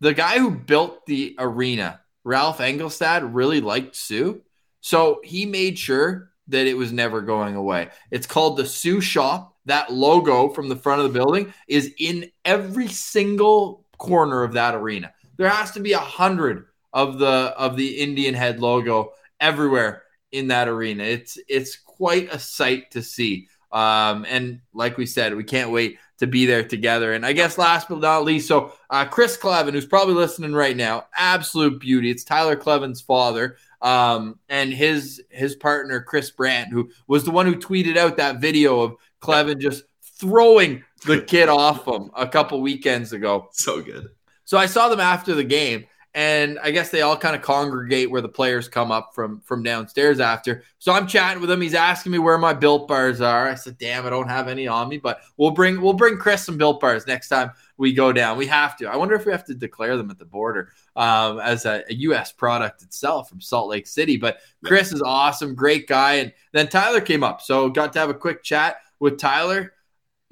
[0.00, 4.42] The guy who built the arena, Ralph Engelstad, really liked Sioux.
[4.80, 7.88] So he made sure that it was never going away.
[8.10, 9.54] It's called the Sioux Shop.
[9.66, 14.74] That logo from the front of the building is in every single corner of that
[14.74, 15.12] arena.
[15.36, 20.48] There has to be a hundred of the of the Indian head logo everywhere in
[20.48, 21.04] that arena.
[21.04, 23.48] It's it's quite a sight to see.
[23.70, 27.12] Um, and like we said, we can't wait to be there together.
[27.12, 30.76] And I guess last but not least, so uh, Chris Kleven, who's probably listening right
[30.76, 32.10] now, absolute beauty.
[32.10, 37.46] It's Tyler Kleven's father, um, and his his partner Chris Brandt, who was the one
[37.46, 39.84] who tweeted out that video of Kleven just
[40.18, 43.48] throwing the kid off him a couple weekends ago.
[43.52, 44.08] so good.
[44.44, 45.84] So I saw them after the game,
[46.18, 49.62] and I guess they all kind of congregate where the players come up from from
[49.62, 50.64] downstairs after.
[50.80, 51.60] So I'm chatting with him.
[51.60, 53.46] He's asking me where my built bars are.
[53.46, 56.44] I said, "Damn, I don't have any on me, but we'll bring we'll bring Chris
[56.44, 58.36] some built bars next time we go down.
[58.36, 58.86] We have to.
[58.88, 61.94] I wonder if we have to declare them at the border um, as a, a
[61.94, 62.32] U.S.
[62.32, 64.16] product itself from Salt Lake City.
[64.16, 66.14] But Chris is awesome, great guy.
[66.14, 69.72] And then Tyler came up, so got to have a quick chat with Tyler.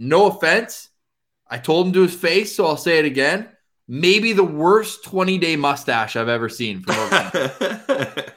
[0.01, 0.89] No offense,
[1.47, 3.51] I told him to his face, so I'll say it again
[3.89, 8.33] maybe the worst 20 day mustache I've ever seen from Movember.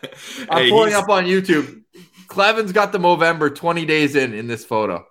[0.49, 1.83] I'm Hey, pulling he's- up on YouTube.
[2.27, 5.05] Kleven's got the Movember 20 days in in this photo.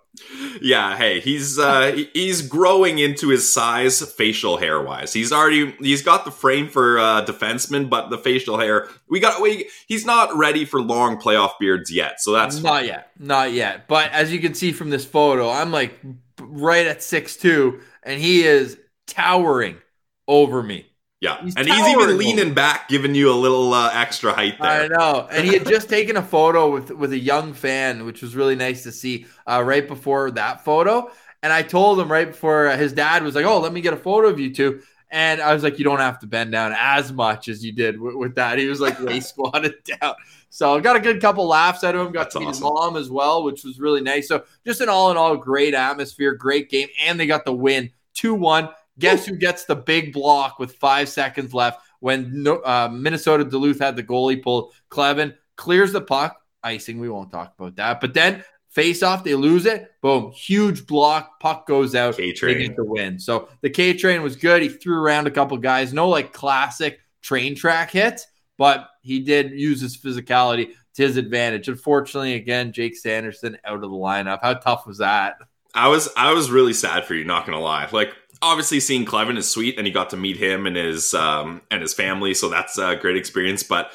[0.61, 5.11] Yeah, hey, he's uh he's growing into his size facial hair wise.
[5.13, 9.41] He's already he's got the frame for uh defenseman, but the facial hair we got
[9.41, 12.21] we he's not ready for long playoff beards yet.
[12.21, 13.87] So that's not yet, not yet.
[13.89, 15.99] But as you can see from this photo, I'm like
[16.41, 19.77] right at six two, and he is towering
[20.29, 20.85] over me.
[21.19, 21.43] yeah.
[21.43, 22.13] he's and he's towering even over.
[22.13, 24.83] leaning back, giving you a little uh, extra height there.
[24.83, 28.21] I know, and he had just taken a photo with with a young fan, which
[28.21, 29.25] was really nice to see.
[29.45, 31.11] Uh, right before that photo,
[31.43, 33.93] and I told him right before uh, his dad was like, "Oh, let me get
[33.93, 34.81] a photo of you two.
[35.11, 37.99] And I was like, "You don't have to bend down as much as you did
[37.99, 40.13] with, with that." He was like way squatted down.
[40.51, 42.13] So I got a good couple laughs out of him.
[42.13, 44.27] Got That's to meet his mom as well, which was really nice.
[44.27, 47.91] So just an all in all great atmosphere, great game, and they got the win
[48.13, 48.69] two one.
[48.99, 53.95] Guess who gets the big block with five seconds left when uh, Minnesota Duluth had
[53.95, 54.73] the goalie pulled?
[54.89, 56.99] Kleven clears the puck, icing.
[56.99, 58.01] We won't talk about that.
[58.01, 59.91] But then face off, they lose it.
[60.01, 61.39] Boom, huge block.
[61.39, 62.17] Puck goes out.
[62.17, 62.59] K-train.
[62.59, 63.19] get the win.
[63.19, 64.61] So the K train was good.
[64.61, 65.93] He threw around a couple guys.
[65.93, 71.67] No like classic train track hits, but he did use his physicality to his advantage.
[71.67, 74.39] Unfortunately, again, Jake Sanderson out of the lineup.
[74.41, 75.37] How tough was that?
[75.73, 77.87] I was I was really sad for you, not gonna lie.
[77.91, 81.61] Like obviously seeing Kleven is sweet and you got to meet him and his um
[81.71, 83.91] and his family, so that's a great experience, but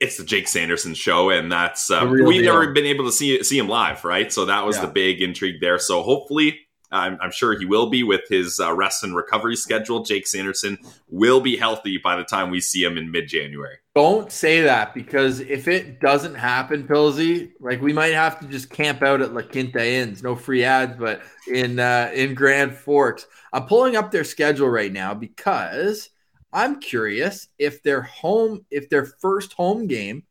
[0.00, 2.52] it's the Jake Sanderson show, and that's uh, we've deal.
[2.54, 4.32] never been able to see see him live, right?
[4.32, 4.86] So that was Yeah.
[4.86, 5.78] the big intrigue there.
[5.78, 6.58] So hopefully,
[6.92, 10.04] I'm, I'm sure he will be with his uh, rest and recovery schedule.
[10.04, 10.78] Jake Sanderson
[11.08, 13.76] will be healthy by the time we see him in mid January.
[13.94, 18.70] Don't say that because if it doesn't happen, Pilsy, like we might have to just
[18.70, 20.22] camp out at La Quinta Inns.
[20.22, 23.26] No free ads, but in uh, in Grand Forks.
[23.52, 26.10] I'm pulling up their schedule right now because
[26.52, 30.24] I'm curious if their home, if their first home game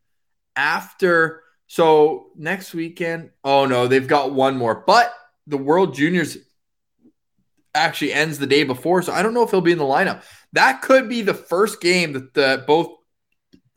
[0.55, 1.41] after.
[1.67, 5.13] So next weekend, oh no, they've got one more, but
[5.47, 6.37] the World Juniors
[7.73, 10.23] actually ends the day before, so I don't know if he'll be in the lineup.
[10.53, 12.89] That could be the first game that the, both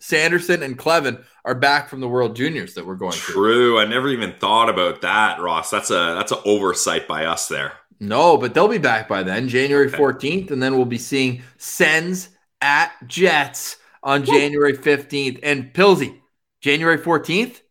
[0.00, 3.34] Sanderson and Kleven are back from the World Juniors that we're going through.
[3.34, 5.70] True, I never even thought about that, Ross.
[5.70, 7.72] That's a that's an oversight by us there.
[8.00, 9.96] No, but they'll be back by then, January Okay.
[9.96, 12.28] 14th, and then we'll be seeing Sens
[12.60, 15.40] at Jets on January 15th.
[15.42, 16.20] And Pilsy,
[16.60, 17.62] January 14th,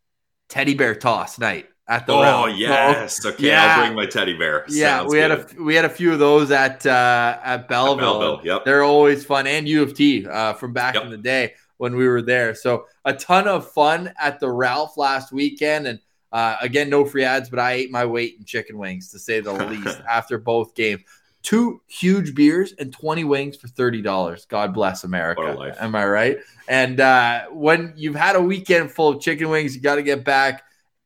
[0.50, 2.52] Teddy Bear Toss night at the Oh round.
[2.54, 3.48] So, yes, okay.
[3.48, 3.76] yeah.
[3.78, 4.66] I'll bring my teddy bear.
[4.70, 7.98] yeah, Sounds we had a we had a few of those at uh, at Belleville.
[8.20, 8.66] Belleville, yep.
[8.66, 11.04] They're always fun, and U of T uh, from back Yep.
[11.06, 12.56] in the day when we were there.
[12.56, 16.00] So a ton of fun at the Ralph last weekend, and
[16.32, 19.40] uh, again, no free ads, but I ate my weight in chicken wings to say
[19.42, 21.02] the least after both games.
[21.42, 24.48] Two huge beers and 20 wings for $30.
[24.48, 25.42] God bless America.
[25.42, 25.78] What a life.
[25.82, 26.38] Am I right?
[26.70, 30.24] And uh, when you've had a weekend full of chicken wings, you got to get
[30.24, 30.64] back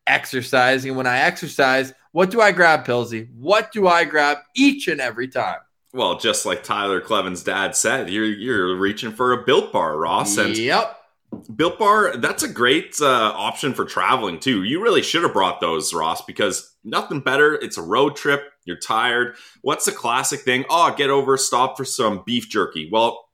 [0.07, 0.95] exercising.
[0.95, 3.29] When I exercise, what do I grab, Pilsy?
[3.35, 5.59] What do I grab each and every time?
[5.93, 10.37] Well, just like Tyler Kleven's dad said, you're you're reaching for a built bar, Ross.
[10.37, 10.97] And Yep.
[11.55, 14.63] Built Bar, that's a great uh, option for traveling too.
[14.63, 17.55] You really should have brought those, Ross, because nothing better.
[17.55, 18.43] It's a road trip.
[18.65, 19.35] You're tired.
[19.61, 20.65] What's the classic thing?
[20.69, 22.89] Oh, get over, stop for some beef jerky.
[22.91, 23.26] Well,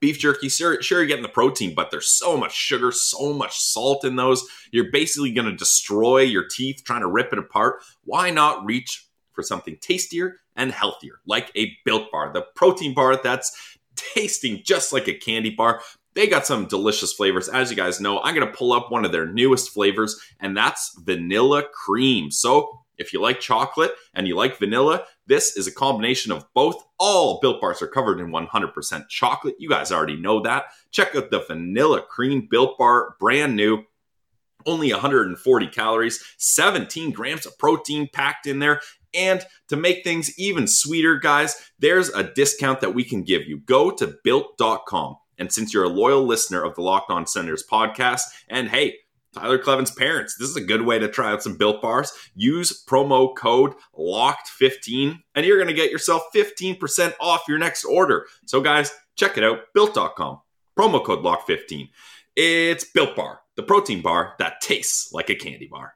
[0.00, 3.58] beef jerky, sure, sure, you're getting the protein, but there's so much sugar, so much
[3.58, 4.44] salt in those.
[4.72, 7.82] You're basically going to destroy your teeth trying to rip it apart.
[8.04, 13.20] Why not reach for something tastier and healthier, like a built bar, the protein bar
[13.22, 15.82] that's tasting just like a candy bar.
[16.14, 17.48] They got some delicious flavors.
[17.48, 20.56] As you guys know, I'm going to pull up one of their newest flavors, and
[20.56, 22.30] that's vanilla cream.
[22.30, 26.84] So, if you like chocolate and you like vanilla, this is a combination of both.
[26.98, 29.56] All Built Bars are covered in 100% chocolate.
[29.58, 30.66] You guys already know that.
[30.92, 33.84] Check out the vanilla cream Built Bar, brand new.
[34.66, 38.82] Only 140 calories, 17 grams of protein packed in there.
[39.14, 43.60] And to make things even sweeter, guys, there's a discount that we can give you.
[43.60, 45.16] Go to built.com.
[45.38, 48.96] And since you're a loyal listener of the Locked On Senators podcast, and hey,
[49.34, 50.36] Tyler Kleven's parents.
[50.36, 52.12] This is a good way to try out some built bars.
[52.34, 58.26] Use promo code LOCKED15 and you're going to get yourself 15% off your next order.
[58.46, 60.40] So, guys, check it out built.com.
[60.76, 61.90] Promo code LOCKED15.
[62.36, 65.94] It's Built Bar, the protein bar that tastes like a candy bar.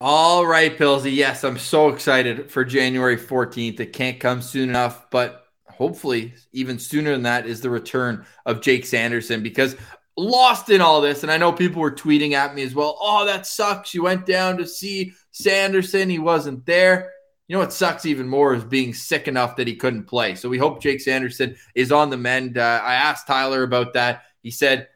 [0.00, 1.14] All right, Pillsy.
[1.14, 3.80] Yes, I'm so excited for January 14th.
[3.80, 8.60] It can't come soon enough, but hopefully, even sooner than that is the return of
[8.60, 9.76] Jake Sanderson because
[10.16, 11.22] lost in all this.
[11.22, 12.96] And I know people were tweeting at me as well.
[13.00, 13.94] Oh, that sucks.
[13.94, 16.10] You went down to see Sanderson.
[16.10, 17.12] He wasn't there.
[17.48, 20.34] You know what sucks even more is being sick enough that he couldn't play.
[20.34, 22.56] So we hope Jake Sanderson is on the mend.
[22.56, 24.22] Uh, I asked Tyler about that.
[24.42, 24.88] He said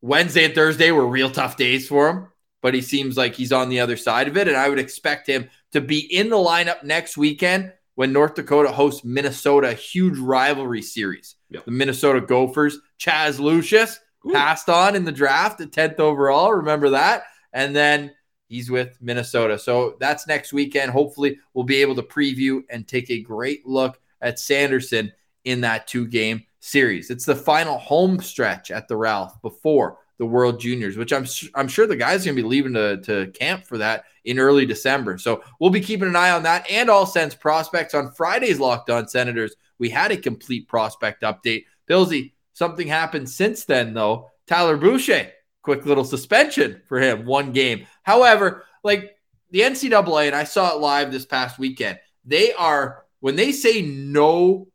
[0.00, 2.28] Wednesday and Thursday were real tough days for him,
[2.60, 4.48] but he seems like he's on the other side of it.
[4.48, 8.72] And I would expect him to be in the lineup next weekend when North Dakota
[8.72, 11.36] hosts Minnesota, a huge rivalry series.
[11.50, 11.66] Yep.
[11.66, 16.52] The Minnesota Gophers, Chaz Lucius Passed on in the draft at 10th overall.
[16.52, 17.24] Remember that?
[17.52, 18.12] And then
[18.48, 19.58] he's with Minnesota.
[19.58, 20.92] So that's next weekend.
[20.92, 25.12] Hopefully, we'll be able to preview and take a great look at Sanderson
[25.44, 27.10] in that two game series.
[27.10, 31.66] It's the final home stretch at the Ralph before the World Juniors, which I'm I'm
[31.66, 34.64] sure the guys are going to be leaving to, to camp for that in early
[34.64, 35.18] December.
[35.18, 38.90] So we'll be keeping an eye on that and all sense prospects on Friday's Locked
[38.90, 39.56] On Senators.
[39.78, 41.64] We had a complete prospect update.
[41.90, 42.32] Pillsy,
[42.62, 44.30] Something happened since then, though.
[44.46, 47.88] Tyler Boucher, quick little suspension for him, one game.
[48.04, 49.16] However, like
[49.50, 53.82] the NCAA, and I saw it live this past weekend, they are, when they say
[53.82, 54.68] no,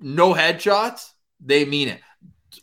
[0.00, 2.00] no headshots, they mean it.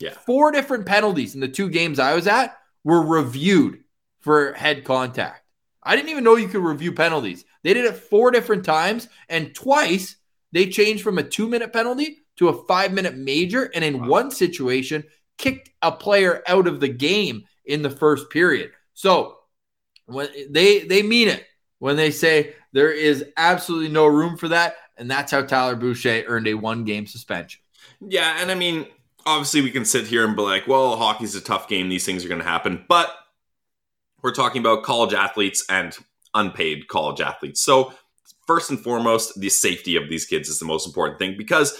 [0.00, 0.14] Yeah.
[0.26, 3.84] Four different penalties in the two games I was at were reviewed
[4.18, 5.44] for head contact.
[5.80, 7.44] I didn't even know you could review penalties.
[7.62, 10.16] They did it four different times, and twice
[10.50, 14.08] they changed from a two minute penalty to a five minute major, and in wow.
[14.08, 15.04] one situation,
[15.38, 18.70] kicked a player out of the game in the first period.
[18.94, 19.36] So
[20.06, 21.44] when they they mean it
[21.78, 26.24] when they say there is absolutely no room for that, and that's how Tyler Boucher
[26.26, 27.60] earned a one game suspension.
[28.00, 28.86] Yeah, and I mean,
[29.24, 32.24] obviously we can sit here and be like, well, hockey's a tough game; these things
[32.24, 33.14] are going to happen, but
[34.22, 35.96] we're talking about college athletes and
[36.34, 37.60] unpaid college athletes.
[37.60, 37.92] So
[38.46, 41.78] first and foremost, the safety of these kids is the most important thing because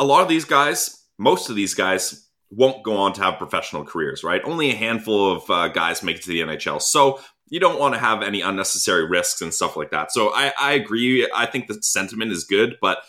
[0.00, 3.84] a lot of these guys, most of these guys, won't go on to have professional
[3.84, 4.40] careers, right?
[4.44, 6.82] Only a handful of uh, guys make it to the NHL.
[6.82, 10.10] So you don't want to have any unnecessary risks and stuff like that.
[10.10, 11.28] So I, I agree.
[11.32, 13.02] I think the sentiment is good, but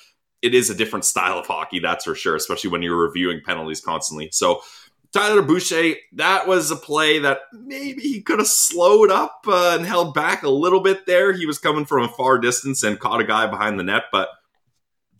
[0.43, 3.81] it is a different style of hockey, that's for sure, especially when you're reviewing penalties
[3.81, 4.29] constantly.
[4.31, 4.61] So
[5.11, 9.85] Tyler Boucher, that was a play that maybe he could have slowed up uh, and
[9.87, 11.33] held back a little bit there.
[11.33, 14.29] He was coming from a far distance and caught a guy behind the net, but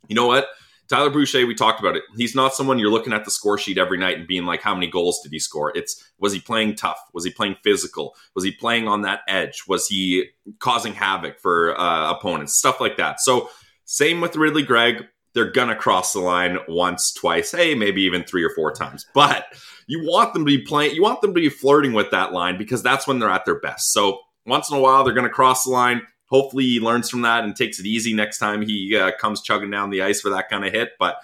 [0.07, 0.47] you know what?
[0.91, 2.04] Tyler Boucher, we talked about it.
[2.17, 4.73] He's not someone you're looking at the score sheet every night and being like, how
[4.73, 5.71] many goals did he score?
[5.73, 6.99] It's was he playing tough?
[7.13, 8.13] Was he playing physical?
[8.36, 9.63] Was he playing on that edge?
[9.69, 10.25] Was he
[10.60, 12.56] causing havoc for uh, opponents?
[12.56, 13.21] Stuff like that.
[13.21, 13.49] So,
[13.86, 15.06] same with Ridley Greig.
[15.34, 19.06] They're gonna cross the line once, twice, hey, maybe even three or four times.
[19.13, 19.45] But
[19.88, 22.58] you want them to be playing, you want them to be flirting with that line
[22.58, 23.93] because that's when they're at their best.
[23.93, 26.01] So, once in a while, they're gonna cross the line
[26.32, 29.70] hopefully he learns from that and takes it easy next time he uh, comes chugging
[29.70, 30.91] down the ice for that kind of hit.
[30.98, 31.17] But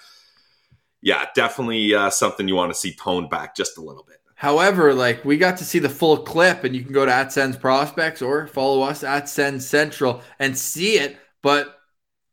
[1.00, 4.18] yeah, definitely uh, something you want to see toned back just a little bit.
[4.34, 7.32] However, like we got to see the full clip, and you can go to at
[7.32, 11.16] Sens Prospects or follow us at Sens Central and see it.
[11.42, 11.76] But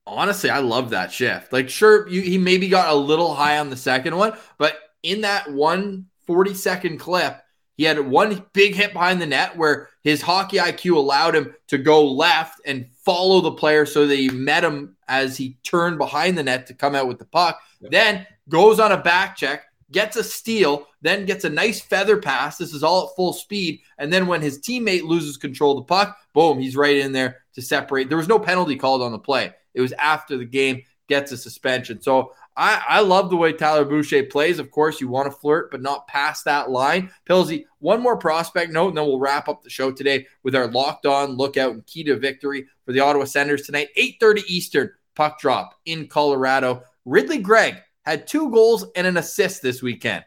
[0.06, 1.52] honestly, I love that shift.
[1.52, 5.22] Like, sure, you, he maybe got a little high on the second one, but in
[5.22, 7.42] that one 40 second clip,
[7.78, 11.80] he had one big hit behind the net where his hockey IQ allowed him to
[11.80, 16.38] go left and follow the player so that he met him as he turned behind
[16.38, 17.60] the net to come out with the puck.
[17.82, 17.92] Yep.
[17.92, 22.60] Then goes on a back check, gets a steal, then gets a nice feather pass.
[22.60, 23.82] This is all at full speed.
[23.98, 27.40] And then when his teammate loses control of the puck, boom, he's right in there
[27.56, 28.08] to separate.
[28.08, 29.54] There was no penalty called on the play.
[29.74, 30.84] It was after the game.
[31.08, 32.02] Gets a suspension.
[32.02, 34.60] So I, I love the way Tyler Boucher plays.
[34.60, 37.12] Of course, you want to flirt, but not past that line.
[37.28, 40.68] Pilsy, one more prospect note, and then we'll wrap up the show today with our
[40.68, 45.40] locked on lookout and key to victory for the Ottawa Senators tonight, 8:30 Eastern, puck
[45.40, 46.84] drop in Colorado.
[47.04, 50.24] Ridley Greig had two goals and an assist this weekend.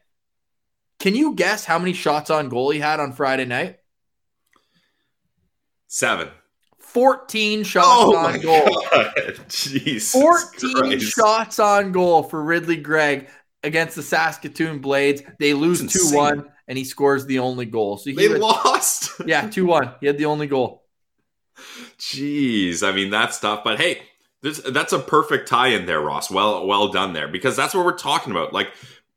[0.98, 3.78] Can you guess how many shots on goal he had on Friday night?
[5.86, 6.28] Seven.
[6.98, 8.66] 14 shots oh on goal.
[9.46, 10.10] Jeez.
[10.10, 11.12] 14 Christ.
[11.12, 13.28] shots on goal for Ridley Greig
[13.62, 15.22] against the Saskatoon Blades.
[15.38, 17.98] They lose 2 1, and he scores the only goal.
[17.98, 19.12] So he they lost.
[19.26, 19.94] yeah, 2 1.
[20.00, 20.82] He had the only goal.
[22.00, 22.82] Jeez.
[22.82, 23.62] I mean, that's tough.
[23.62, 24.02] But hey,
[24.42, 26.32] this, that's a perfect tie in there, Ross.
[26.32, 28.52] Well, well done there because that's what we're talking about.
[28.52, 28.72] Like,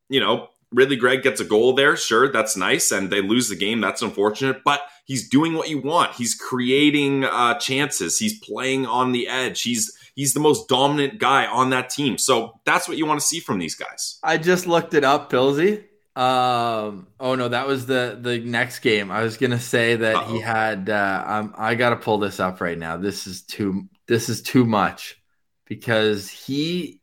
[0.08, 1.98] you know, Ridley Greig gets a goal there.
[1.98, 2.92] Sure, that's nice.
[2.92, 3.82] And they lose the game.
[3.82, 4.64] That's unfortunate.
[4.64, 6.14] But he's doing what you want.
[6.14, 8.18] He's creating uh, chances.
[8.18, 9.62] He's playing on the edge.
[9.62, 12.18] He's he's the most dominant guy on that team.
[12.18, 14.20] So that's what you want to see from these guys.
[14.24, 15.86] I just looked it up, Pilsy.
[16.16, 19.12] Um, oh no, that was the the next game.
[19.12, 20.34] I was gonna say that Uh-oh.
[20.34, 20.90] he had.
[20.90, 22.98] Uh, um, I gotta pull this up right now.
[22.98, 23.90] This is too.
[24.08, 25.22] This is too much
[25.66, 27.01] because he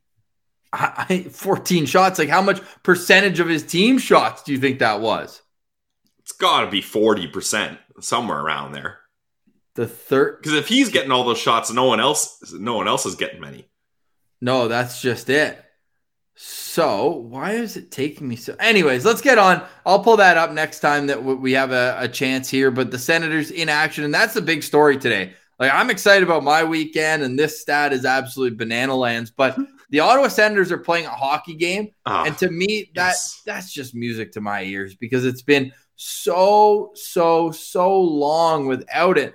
[0.73, 2.19] I, 14 shots.
[2.19, 5.43] Like, how much percentage of his team shots do you think that was?
[6.21, 8.99] It's got to be 40%, somewhere around there.
[9.75, 10.39] The third.
[10.39, 13.41] Because if he's getting all those shots, no one else, no one else is getting
[13.41, 13.69] many.
[14.41, 15.65] No, that's just it.
[16.35, 18.55] So why is it taking me so?
[18.61, 19.63] Anyways, let's get on.
[19.85, 22.71] I'll pull that up next time that we have a, a chance here.
[22.71, 25.33] But the Senators in action, and that's the big story today.
[25.59, 29.33] Like I'm excited about my weekend, and this stat is absolutely banana lands.
[29.33, 29.59] But
[29.91, 33.43] the Ottawa Senators are playing a hockey game, oh, and to me, that yes.
[33.47, 39.35] that's just music to my ears because it's been so so so long without it.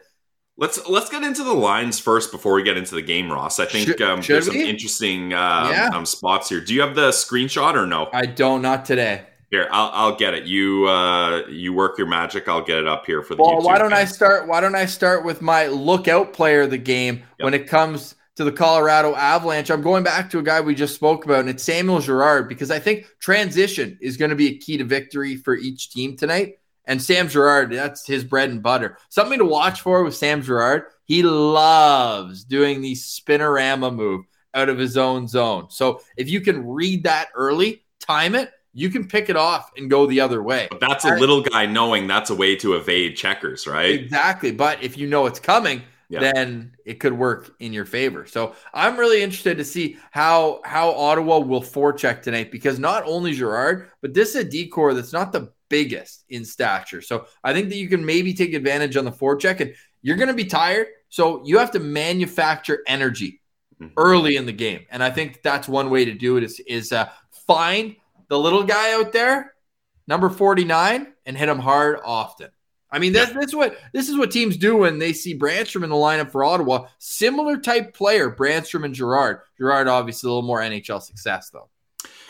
[0.55, 3.59] Let's let's get into the lines first before we get into the game, Ross.
[3.59, 4.59] I think should, um, should there's we?
[4.59, 5.89] some interesting uh, yeah.
[5.91, 6.61] um, spots here.
[6.61, 8.09] Do you have the screenshot or no?
[8.13, 8.61] I don't.
[8.61, 9.23] Not today.
[9.49, 10.45] Here, I'll, I'll get it.
[10.45, 12.47] You uh, you work your magic.
[12.47, 13.41] I'll get it up here for the.
[13.41, 14.11] Well, YouTube why don't fans.
[14.11, 14.47] I start?
[14.47, 17.25] Why don't I start with my lookout player of the game yep.
[17.39, 19.69] when it comes to the Colorado Avalanche?
[19.69, 22.71] I'm going back to a guy we just spoke about, and it's Samuel Girard because
[22.71, 26.55] I think transition is going to be a key to victory for each team tonight.
[26.85, 28.97] And Sam Girard, that's his bread and butter.
[29.09, 30.83] Something to watch for with Sam Girard.
[31.05, 35.69] He loves doing the spinorama move out of his own zone.
[35.69, 39.89] So if you can read that early, time it you can pick it off and
[39.89, 40.67] go the other way.
[40.69, 43.91] But that's a little guy knowing that's a way to evade checkers, right?
[43.91, 44.51] Exactly.
[44.51, 46.19] But if you know it's coming, yeah.
[46.19, 48.25] then it could work in your favor.
[48.25, 53.33] So I'm really interested to see how how Ottawa will forecheck tonight because not only
[53.33, 57.01] Girard, but this is a decor that's not the biggest in stature.
[57.01, 60.27] So I think that you can maybe take advantage on the forecheck and you're going
[60.27, 60.87] to be tired.
[61.09, 63.41] So you have to manufacture energy
[63.81, 63.93] mm-hmm.
[63.97, 64.85] early in the game.
[64.91, 67.09] And I think that's one way to do it is, is uh,
[67.47, 67.95] find
[68.27, 69.53] the little guy out there,
[70.07, 72.49] number 49, and hit him hard often.
[72.93, 75.89] I mean, that's, that's what this is what teams do when they see Brannstrom in
[75.89, 76.85] the lineup for Ottawa.
[76.99, 79.39] Similar type player, Brannstrom and Girard.
[79.57, 81.69] Girard, obviously, a little more NHL success, though.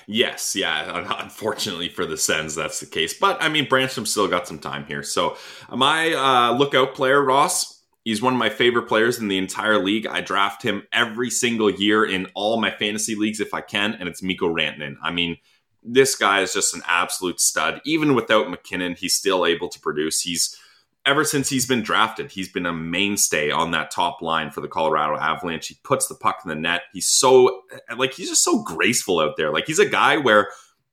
[0.08, 1.04] Yes, yeah.
[1.22, 3.14] Unfortunately for the Sens, that's the case.
[3.14, 5.04] But I mean, Brannstrom still got some time here.
[5.04, 5.38] So
[5.70, 10.08] my uh, lookout player, Ross, he's one of my favorite players in the entire league.
[10.08, 14.08] I draft him every single year in all my fantasy leagues if I can, and
[14.08, 14.96] it's Mikko Rantanen.
[15.04, 15.38] I mean,
[15.84, 17.82] this guy is just an absolute stud.
[17.86, 20.22] Even without MacKinnon, he's still able to produce.
[20.22, 20.58] He's
[21.06, 24.68] ever since he's been drafted, he's been a mainstay on that top line for the
[24.68, 25.68] Colorado Avalanche.
[25.68, 26.84] He puts the puck in the net.
[26.94, 27.64] He's so
[27.98, 29.52] like he's just so graceful out there.
[29.52, 30.50] Like he's a guy where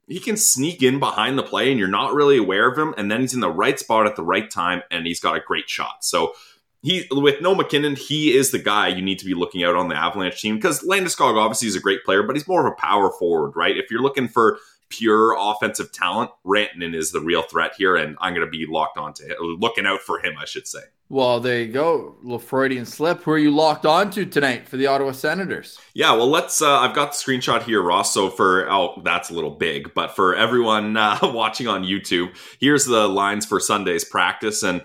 [0.08, 3.10] he can sneak in behind the play and you're not really aware of him and
[3.10, 5.70] then he's in the right spot at the right time and he's got a great
[5.70, 6.04] shot.
[6.04, 6.34] So
[6.82, 9.88] he with no MacKinnon, he is the guy you need to be looking out on
[9.88, 12.76] the Avalanche team because Landeskog obviously is a great player, but he's more of a
[12.76, 13.76] power forward, right?
[13.76, 14.58] If you're looking for
[14.90, 18.98] pure offensive talent, Rantanen is the real threat here, and I'm going to be locked
[18.98, 20.80] onto him, looking out for him, I should say.
[21.08, 23.22] Well, there you go, little Freudian slip.
[23.24, 25.76] Who are you locked onto tonight for the Ottawa Senators?
[25.92, 26.62] Yeah, well, let's.
[26.62, 28.14] Uh, I've got the screenshot here, Ross.
[28.14, 32.84] So for oh, that's a little big, but for everyone uh, watching on YouTube, here's
[32.84, 34.82] the lines for Sunday's practice, and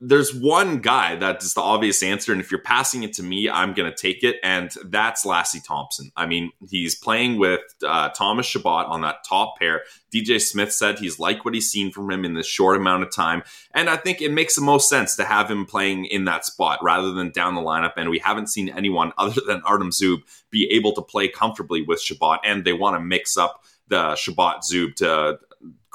[0.00, 3.72] there's one guy that's the obvious answer, and if you're passing it to me, I'm
[3.72, 6.12] going to take it, and that's Lassi Thomson.
[6.16, 9.82] I mean, he's playing with uh, Thomas Chabot on that top pair.
[10.12, 13.14] DJ Smith said he's liked what he's seen from him in this short amount of
[13.14, 13.42] time,
[13.72, 16.78] and I think it makes the most sense to have him playing in that spot
[16.82, 17.94] rather than down the lineup.
[17.96, 20.18] And we haven't seen anyone other than Artem Zub
[20.50, 24.60] be able to play comfortably with Chabot, and they want to mix up the Chabot
[24.62, 25.38] Zub to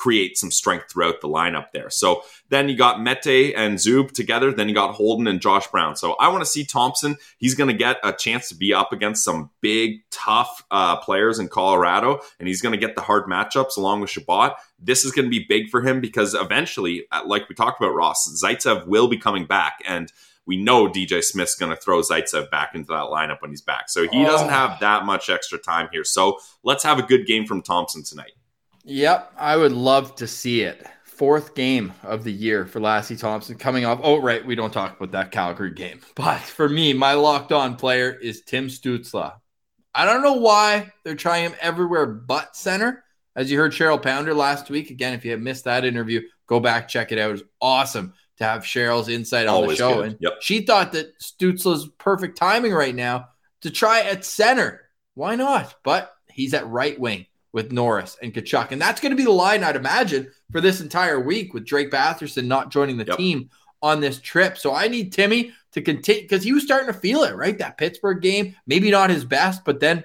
[0.02, 1.92] create some strength throughout the lineup there.
[1.92, 4.52] So then you got Mete and Zub together.
[4.52, 5.96] Then you got Holden and Josh Brown.
[5.96, 7.18] So I want to see Thomson.
[7.38, 11.38] He's going to get a chance to be up against some big, tough uh, players
[11.38, 14.56] in Colorado, and he's going to get the hard matchups along with Chabot.
[14.80, 17.94] This is going to be big for him because eventually, uh, like we talked about,
[17.94, 19.84] Ross, Zaitsev will be coming back.
[19.86, 20.12] And
[20.46, 23.90] we know DJ Smith's going to throw Zaitsev back into that lineup when he's back.
[23.90, 24.26] So he oh.
[24.26, 24.52] doesn't oh.
[24.52, 26.04] have that much extra time here.
[26.04, 28.32] So let's have a good game from Thomson tonight.
[28.84, 30.86] Yep, I would love to see it.
[31.04, 34.00] Fourth game of the year for Lassi Thomson coming off.
[34.02, 36.02] Oh, right, we don't talk about that Calgary game.
[36.16, 39.34] But for me, my locked on player is Tim Stützle.
[39.94, 43.04] I don't know why they're trying him everywhere but center.
[43.36, 44.90] As you heard Cheryl Pounder last week.
[44.90, 47.30] Again, if you have missed that interview, go back, check it out.
[47.30, 49.96] It was awesome to have Cheryl's insight on Always the show.
[49.96, 50.06] Good.
[50.06, 50.34] And yep.
[50.42, 53.30] she thought that Stützle's perfect timing right now
[53.62, 54.82] to try at center.
[55.14, 55.76] Why not?
[55.84, 58.72] But he's at right wing with Norris and Tkachuk.
[58.72, 61.92] And that's going to be the line, I'd imagine, for this entire week with Drake
[61.92, 63.18] Batherson not joining the yep.
[63.18, 63.50] team
[63.82, 64.58] on this trip.
[64.58, 67.58] So I need Timmy to continue because he was starting to feel it, right?
[67.58, 70.04] That Pittsburgh game, maybe not his best, but then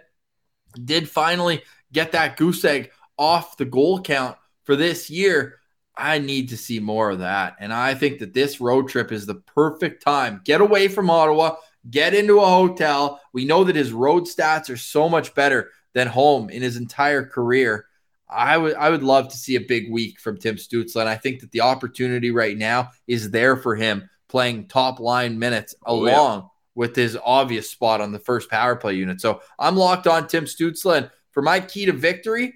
[0.84, 1.62] did finally
[1.92, 5.58] get that goose egg off the goal count for this year.
[5.96, 7.56] I need to see more of that.
[7.58, 10.42] And I think that this road trip is the perfect time.
[10.44, 11.56] Get away from Ottawa,
[11.90, 13.20] get into a hotel.
[13.32, 17.24] We know that his road stats are so much better than home in his entire
[17.24, 17.86] career.
[18.28, 21.16] I would I would love to see a big week from Tim Stützle, and I
[21.16, 26.00] think that the opportunity right now is there for him playing top line minutes oh,
[26.00, 26.48] along yeah.
[26.74, 29.20] with his obvious spot on the first power play unit.
[29.20, 32.54] So I'm locked on Tim Stützle, and for my key to victory,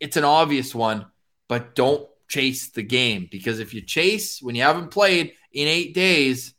[0.00, 1.06] it's an obvious one,
[1.48, 5.92] but don't chase the game because if you chase when you haven't played in eight
[5.92, 6.54] days,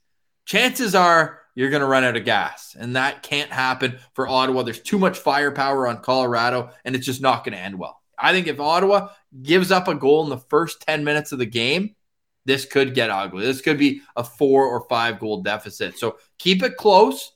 [0.46, 2.76] chances are you're going to run out of gas.
[2.80, 4.62] And that can't happen for Ottawa.
[4.62, 8.00] There's too much firepower on Colorado, and it's just not going to end well.
[8.20, 9.10] I think if Ottawa
[9.42, 11.96] gives up a goal in the first 10 minutes of the game,
[12.46, 13.44] this could get ugly.
[13.44, 15.98] This could be a four or five goal deficit.
[15.98, 17.32] So keep it close.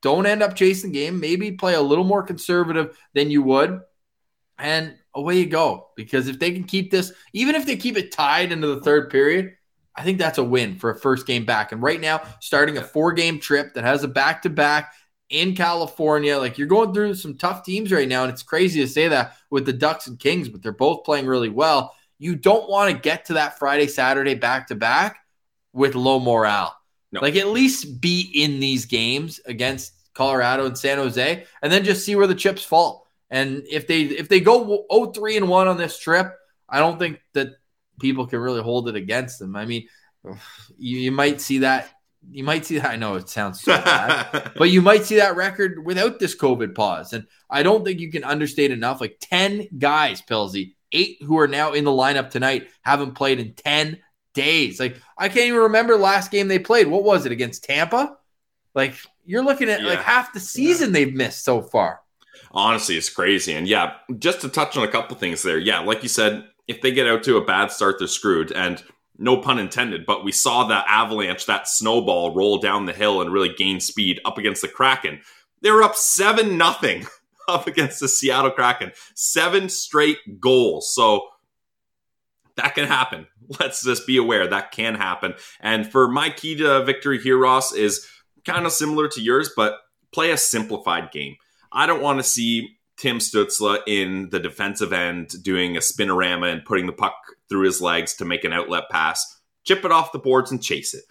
[0.00, 1.20] Don't end up chasing the game.
[1.20, 3.80] Maybe play a little more conservative than you would.
[4.58, 5.88] And away you go.
[5.96, 9.10] Because if they can keep this, even if they keep it tied into the third
[9.10, 9.54] period,
[9.94, 11.72] I think that's a win for a first game back.
[11.72, 14.94] And right now, starting a four game trip that has a back to back
[15.28, 18.22] in California, like you're going through some tough teams right now.
[18.22, 21.26] And it's crazy to say that with the Ducks and Kings, but they're both playing
[21.26, 21.94] really well.
[22.18, 25.18] You don't want to get to that Friday, Saturday back to back
[25.72, 26.76] with low morale.
[27.10, 27.20] No.
[27.20, 32.04] Like at least be in these games against Colorado and San Jose and then just
[32.04, 33.06] see where the chips fall.
[33.32, 36.36] And if they if they go 0-3 and 1 on this trip,
[36.68, 37.48] I don't think that
[37.98, 39.56] people can really hold it against them.
[39.56, 39.88] I mean,
[40.76, 41.88] you, you might see that.
[42.30, 42.90] You might see that.
[42.90, 46.74] I know it sounds so bad, but you might see that record without this COVID
[46.74, 47.14] pause.
[47.14, 49.00] And I don't think you can understate enough.
[49.00, 53.54] Like 10 guys, Pilsy, eight who are now in the lineup tonight, haven't played in
[53.54, 53.98] 10
[54.34, 54.78] days.
[54.78, 56.86] Like, I can't even remember last game they played.
[56.86, 58.14] What was it against Tampa?
[58.74, 59.88] Like, you're looking at yeah.
[59.88, 60.92] like half the season yeah.
[60.92, 62.01] they've missed so far.
[62.52, 63.54] Honestly, it's crazy.
[63.54, 65.58] And yeah, just to touch on a couple things there.
[65.58, 68.52] Yeah, like you said, if they get out to a bad start, they're screwed.
[68.52, 68.82] And
[69.18, 73.32] no pun intended, but we saw that avalanche, that snowball roll down the hill and
[73.32, 75.20] really gain speed up against the Kraken.
[75.62, 77.06] They were up 7 nothing
[77.48, 78.92] up against the Seattle Kraken.
[79.14, 80.92] Seven straight goals.
[80.94, 81.28] So
[82.56, 83.26] that can happen.
[83.60, 85.34] Let's just be aware that can happen.
[85.60, 88.06] And for my key to victory here, Ross, is
[88.44, 89.74] kind of similar to yours, but
[90.12, 91.36] play a simplified game.
[91.72, 96.64] I don't want to see Tim Stützle in the defensive end doing a spinorama and
[96.64, 97.14] putting the puck
[97.48, 99.40] through his legs to make an outlet pass.
[99.64, 101.04] Chip it off the boards and chase it.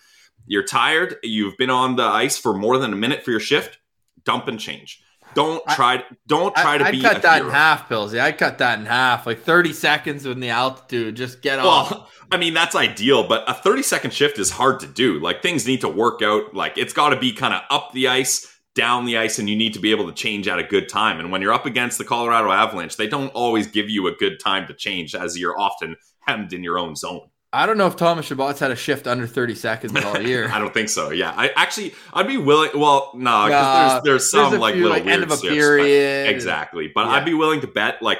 [0.45, 1.17] You're tired.
[1.23, 3.77] You've been on the ice for more than a minute for your shift.
[4.23, 5.01] Dump and change.
[5.33, 5.95] Don't try.
[5.95, 6.99] I, don't try to I, be.
[6.99, 7.47] I cut that hero.
[7.47, 8.19] in half, Pilsy.
[8.19, 11.15] I cut that in half, like 30 seconds in the altitude.
[11.15, 12.25] Just get well, off.
[12.31, 15.19] I mean, that's ideal, but a 30 second shift is hard to do.
[15.19, 16.53] Like things need to work out.
[16.53, 19.55] Like it's got to be kind of up the ice down the ice and you
[19.55, 21.19] need to be able to change at a good time.
[21.19, 24.39] And when you're up against the Colorado Avalanche, they don't always give you a good
[24.39, 27.27] time to change as you're often hemmed in your own zone.
[27.53, 30.49] I don't know if Thomas Chabot's had a shift under 30 seconds all year.
[30.49, 31.09] I don't think so.
[31.09, 31.33] Yeah.
[31.35, 32.69] I actually, I'd be willing.
[32.73, 35.31] Well, no, because nah, there's, there's some there's like few, little like, weird end of
[35.31, 36.27] a shifts, period.
[36.27, 36.91] But, exactly.
[36.93, 37.11] But yeah.
[37.11, 38.19] I'd be willing to bet like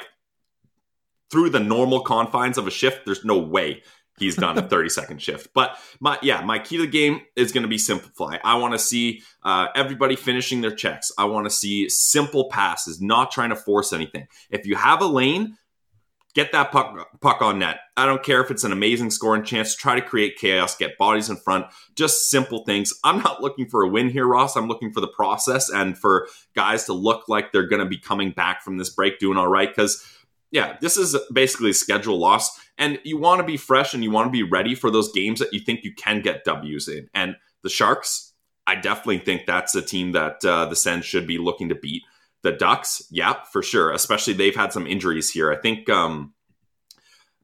[1.32, 3.84] through the normal confines of a shift, there's no way
[4.22, 5.50] he's done a 30 second shift.
[5.54, 8.38] But my yeah, my key to the game is going to be simplify.
[8.44, 11.12] I want to see uh, everybody finishing their checks.
[11.18, 14.28] I want to see simple passes, not trying to force anything.
[14.50, 15.58] If you have a lane,
[16.34, 17.80] get that puck puck on net.
[17.98, 19.76] I don't care if it's an amazing scoring chance.
[19.76, 21.66] Try to create chaos, get bodies in front.
[21.96, 22.94] Just simple things.
[23.04, 24.56] I'm not looking for a win here, Ross.
[24.56, 27.98] I'm looking for the process and for guys to look like they're going to be
[27.98, 30.06] coming back from this break doing all right because
[30.52, 34.28] yeah, this is basically schedule loss, and you want to be fresh and you want
[34.28, 37.10] to be ready for those games that you think you can get W's in.
[37.14, 38.34] And the Sharks,
[38.68, 42.04] I definitely think that's a team that uh, the Sens should be looking to beat.
[42.44, 43.92] The Ducks, yeah, for sure.
[43.92, 45.52] Especially they've had some injuries here.
[45.52, 46.34] I think um,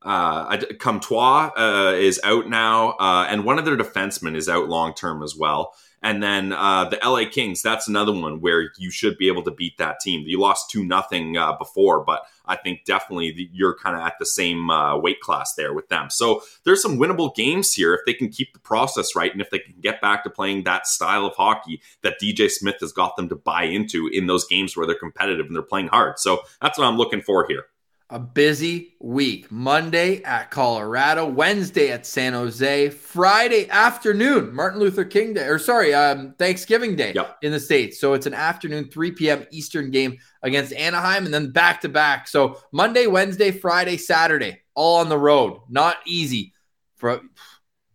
[0.07, 4.93] uh, Comtois uh, is out now, uh, and one of their defensemen is out long
[4.93, 5.73] term as well.
[6.01, 9.51] And then uh, the LA Kings, that's another one where you should be able to
[9.51, 10.23] beat that team.
[10.25, 14.13] You lost 2 nothing uh, before, but I think definitely the, you're kind of at
[14.19, 16.09] the same uh, weight class there with them.
[16.09, 19.49] So there's some winnable games here if they can keep the process right and if
[19.49, 23.15] they can get back to playing that style of hockey that DJ Smith has got
[23.15, 26.19] them to buy into in those games where they're competitive and they're playing hard.
[26.19, 27.65] So that's what I'm looking for here
[28.09, 29.51] a busy week.
[29.51, 35.93] Monday at Colorado, Wednesday at San Jose, Friday afternoon, Martin Luther King Day, or sorry,
[35.93, 37.37] um, Thanksgiving Day yep.
[37.41, 37.99] in the States.
[37.99, 39.45] So it's an afternoon, 3 p.m.
[39.51, 42.27] Eastern game against Anaheim, and then back to back.
[42.27, 45.59] So Monday, Wednesday, Friday, Saturday, all on the road.
[45.69, 46.53] Not easy.
[46.95, 47.21] For,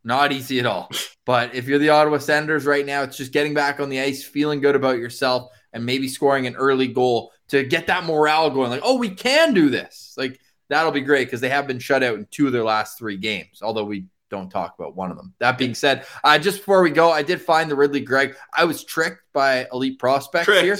[0.04, 0.90] not easy at all.
[1.24, 4.24] But if you're the Ottawa Senators right now, it's just getting back on the ice,
[4.24, 8.70] feeling good about yourself, and maybe scoring an early goal to get that morale going.
[8.70, 10.14] Like, oh, we can do this.
[10.16, 10.40] Like,
[10.70, 13.18] that'll be great because they have been shut out in two of their last three
[13.18, 15.34] games, although we don't talk about one of them.
[15.38, 18.36] That being said, uh, just before we go, I did find the Ridley Greig.
[18.56, 20.64] I was tricked by Elite Prospects tricked.
[20.64, 20.78] here.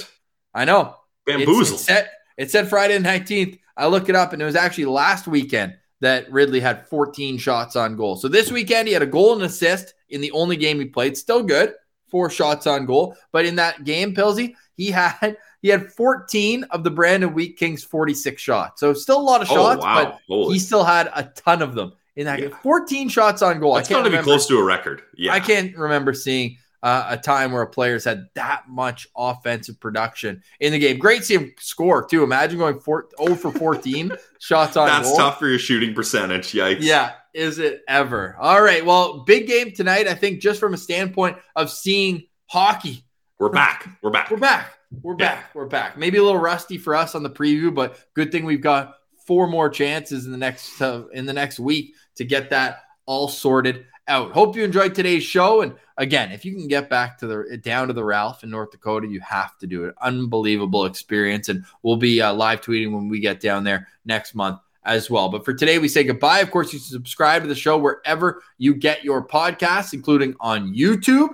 [0.51, 0.95] I know.
[1.27, 1.79] Bamboozled.
[1.79, 3.59] It said, it said Friday the 19th.
[3.77, 7.75] I look it up, and it was actually last weekend that Ridley had 14 shots
[7.75, 8.15] on goal.
[8.15, 11.15] So this weekend, he had a goal and assist in the only game he played.
[11.15, 11.75] Still good,
[12.09, 13.15] four shots on goal.
[13.31, 17.83] But in that game, Pilsy, he had he had 14 of the Brandon Wheat Kings
[17.83, 18.79] 46 shots.
[18.79, 20.03] So still a lot of oh, shots, oh, wow.
[20.03, 20.53] but Holy.
[20.53, 22.47] he still had a ton of them in that yeah.
[22.47, 22.57] game.
[22.61, 23.75] 14 shots on goal.
[23.75, 25.01] That's going to be close to a record.
[25.15, 25.33] Yeah.
[25.33, 30.43] I can't remember seeing uh, a time where a player's had that much offensive production
[30.59, 30.99] in the game.
[30.99, 32.23] Great to see him score too.
[32.23, 35.17] Imagine going four, 0 for 14 shots on That's goal.
[35.17, 36.51] tough for your shooting percentage.
[36.51, 36.81] Yikes.
[36.81, 37.13] Yeah.
[37.33, 38.35] Is it ever?
[38.39, 38.85] All right.
[38.85, 40.07] Well, big game tonight.
[40.07, 43.05] I think just from a standpoint of seeing hockey.
[43.43, 43.89] We're back.
[44.01, 44.31] We're back.
[44.31, 44.77] We're back.
[45.01, 45.35] We're yeah.
[45.35, 45.53] back.
[45.53, 45.97] We're back.
[45.97, 49.47] Maybe a little rusty for us on the preview, but good thing we've got four
[49.47, 53.85] more chances in the next uh, in the next week to get that all sorted
[54.07, 54.31] out.
[54.31, 55.61] Hope you enjoyed today's show.
[55.61, 58.71] And again, if you can get back to the down to the Ralph in North
[58.71, 59.95] Dakota, you have to do it.
[60.01, 64.61] Unbelievable experience, and we'll be uh, live tweeting when we get down there next month
[64.85, 65.27] as well.
[65.27, 66.39] But for today, we say goodbye.
[66.39, 71.31] Of course, you subscribe to the show wherever you get your podcasts, including on YouTube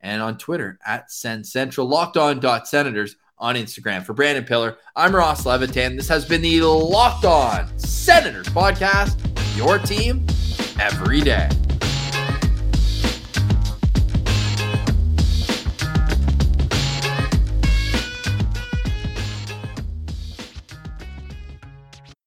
[0.00, 4.04] and on Twitter at Sen Central, locked on dot senators on Instagram.
[4.04, 5.96] For Brandon Pillar, I'm Ross Levitan.
[5.96, 9.16] This has been the Locked On Senators podcast,
[9.56, 10.26] your team
[10.80, 11.48] every day.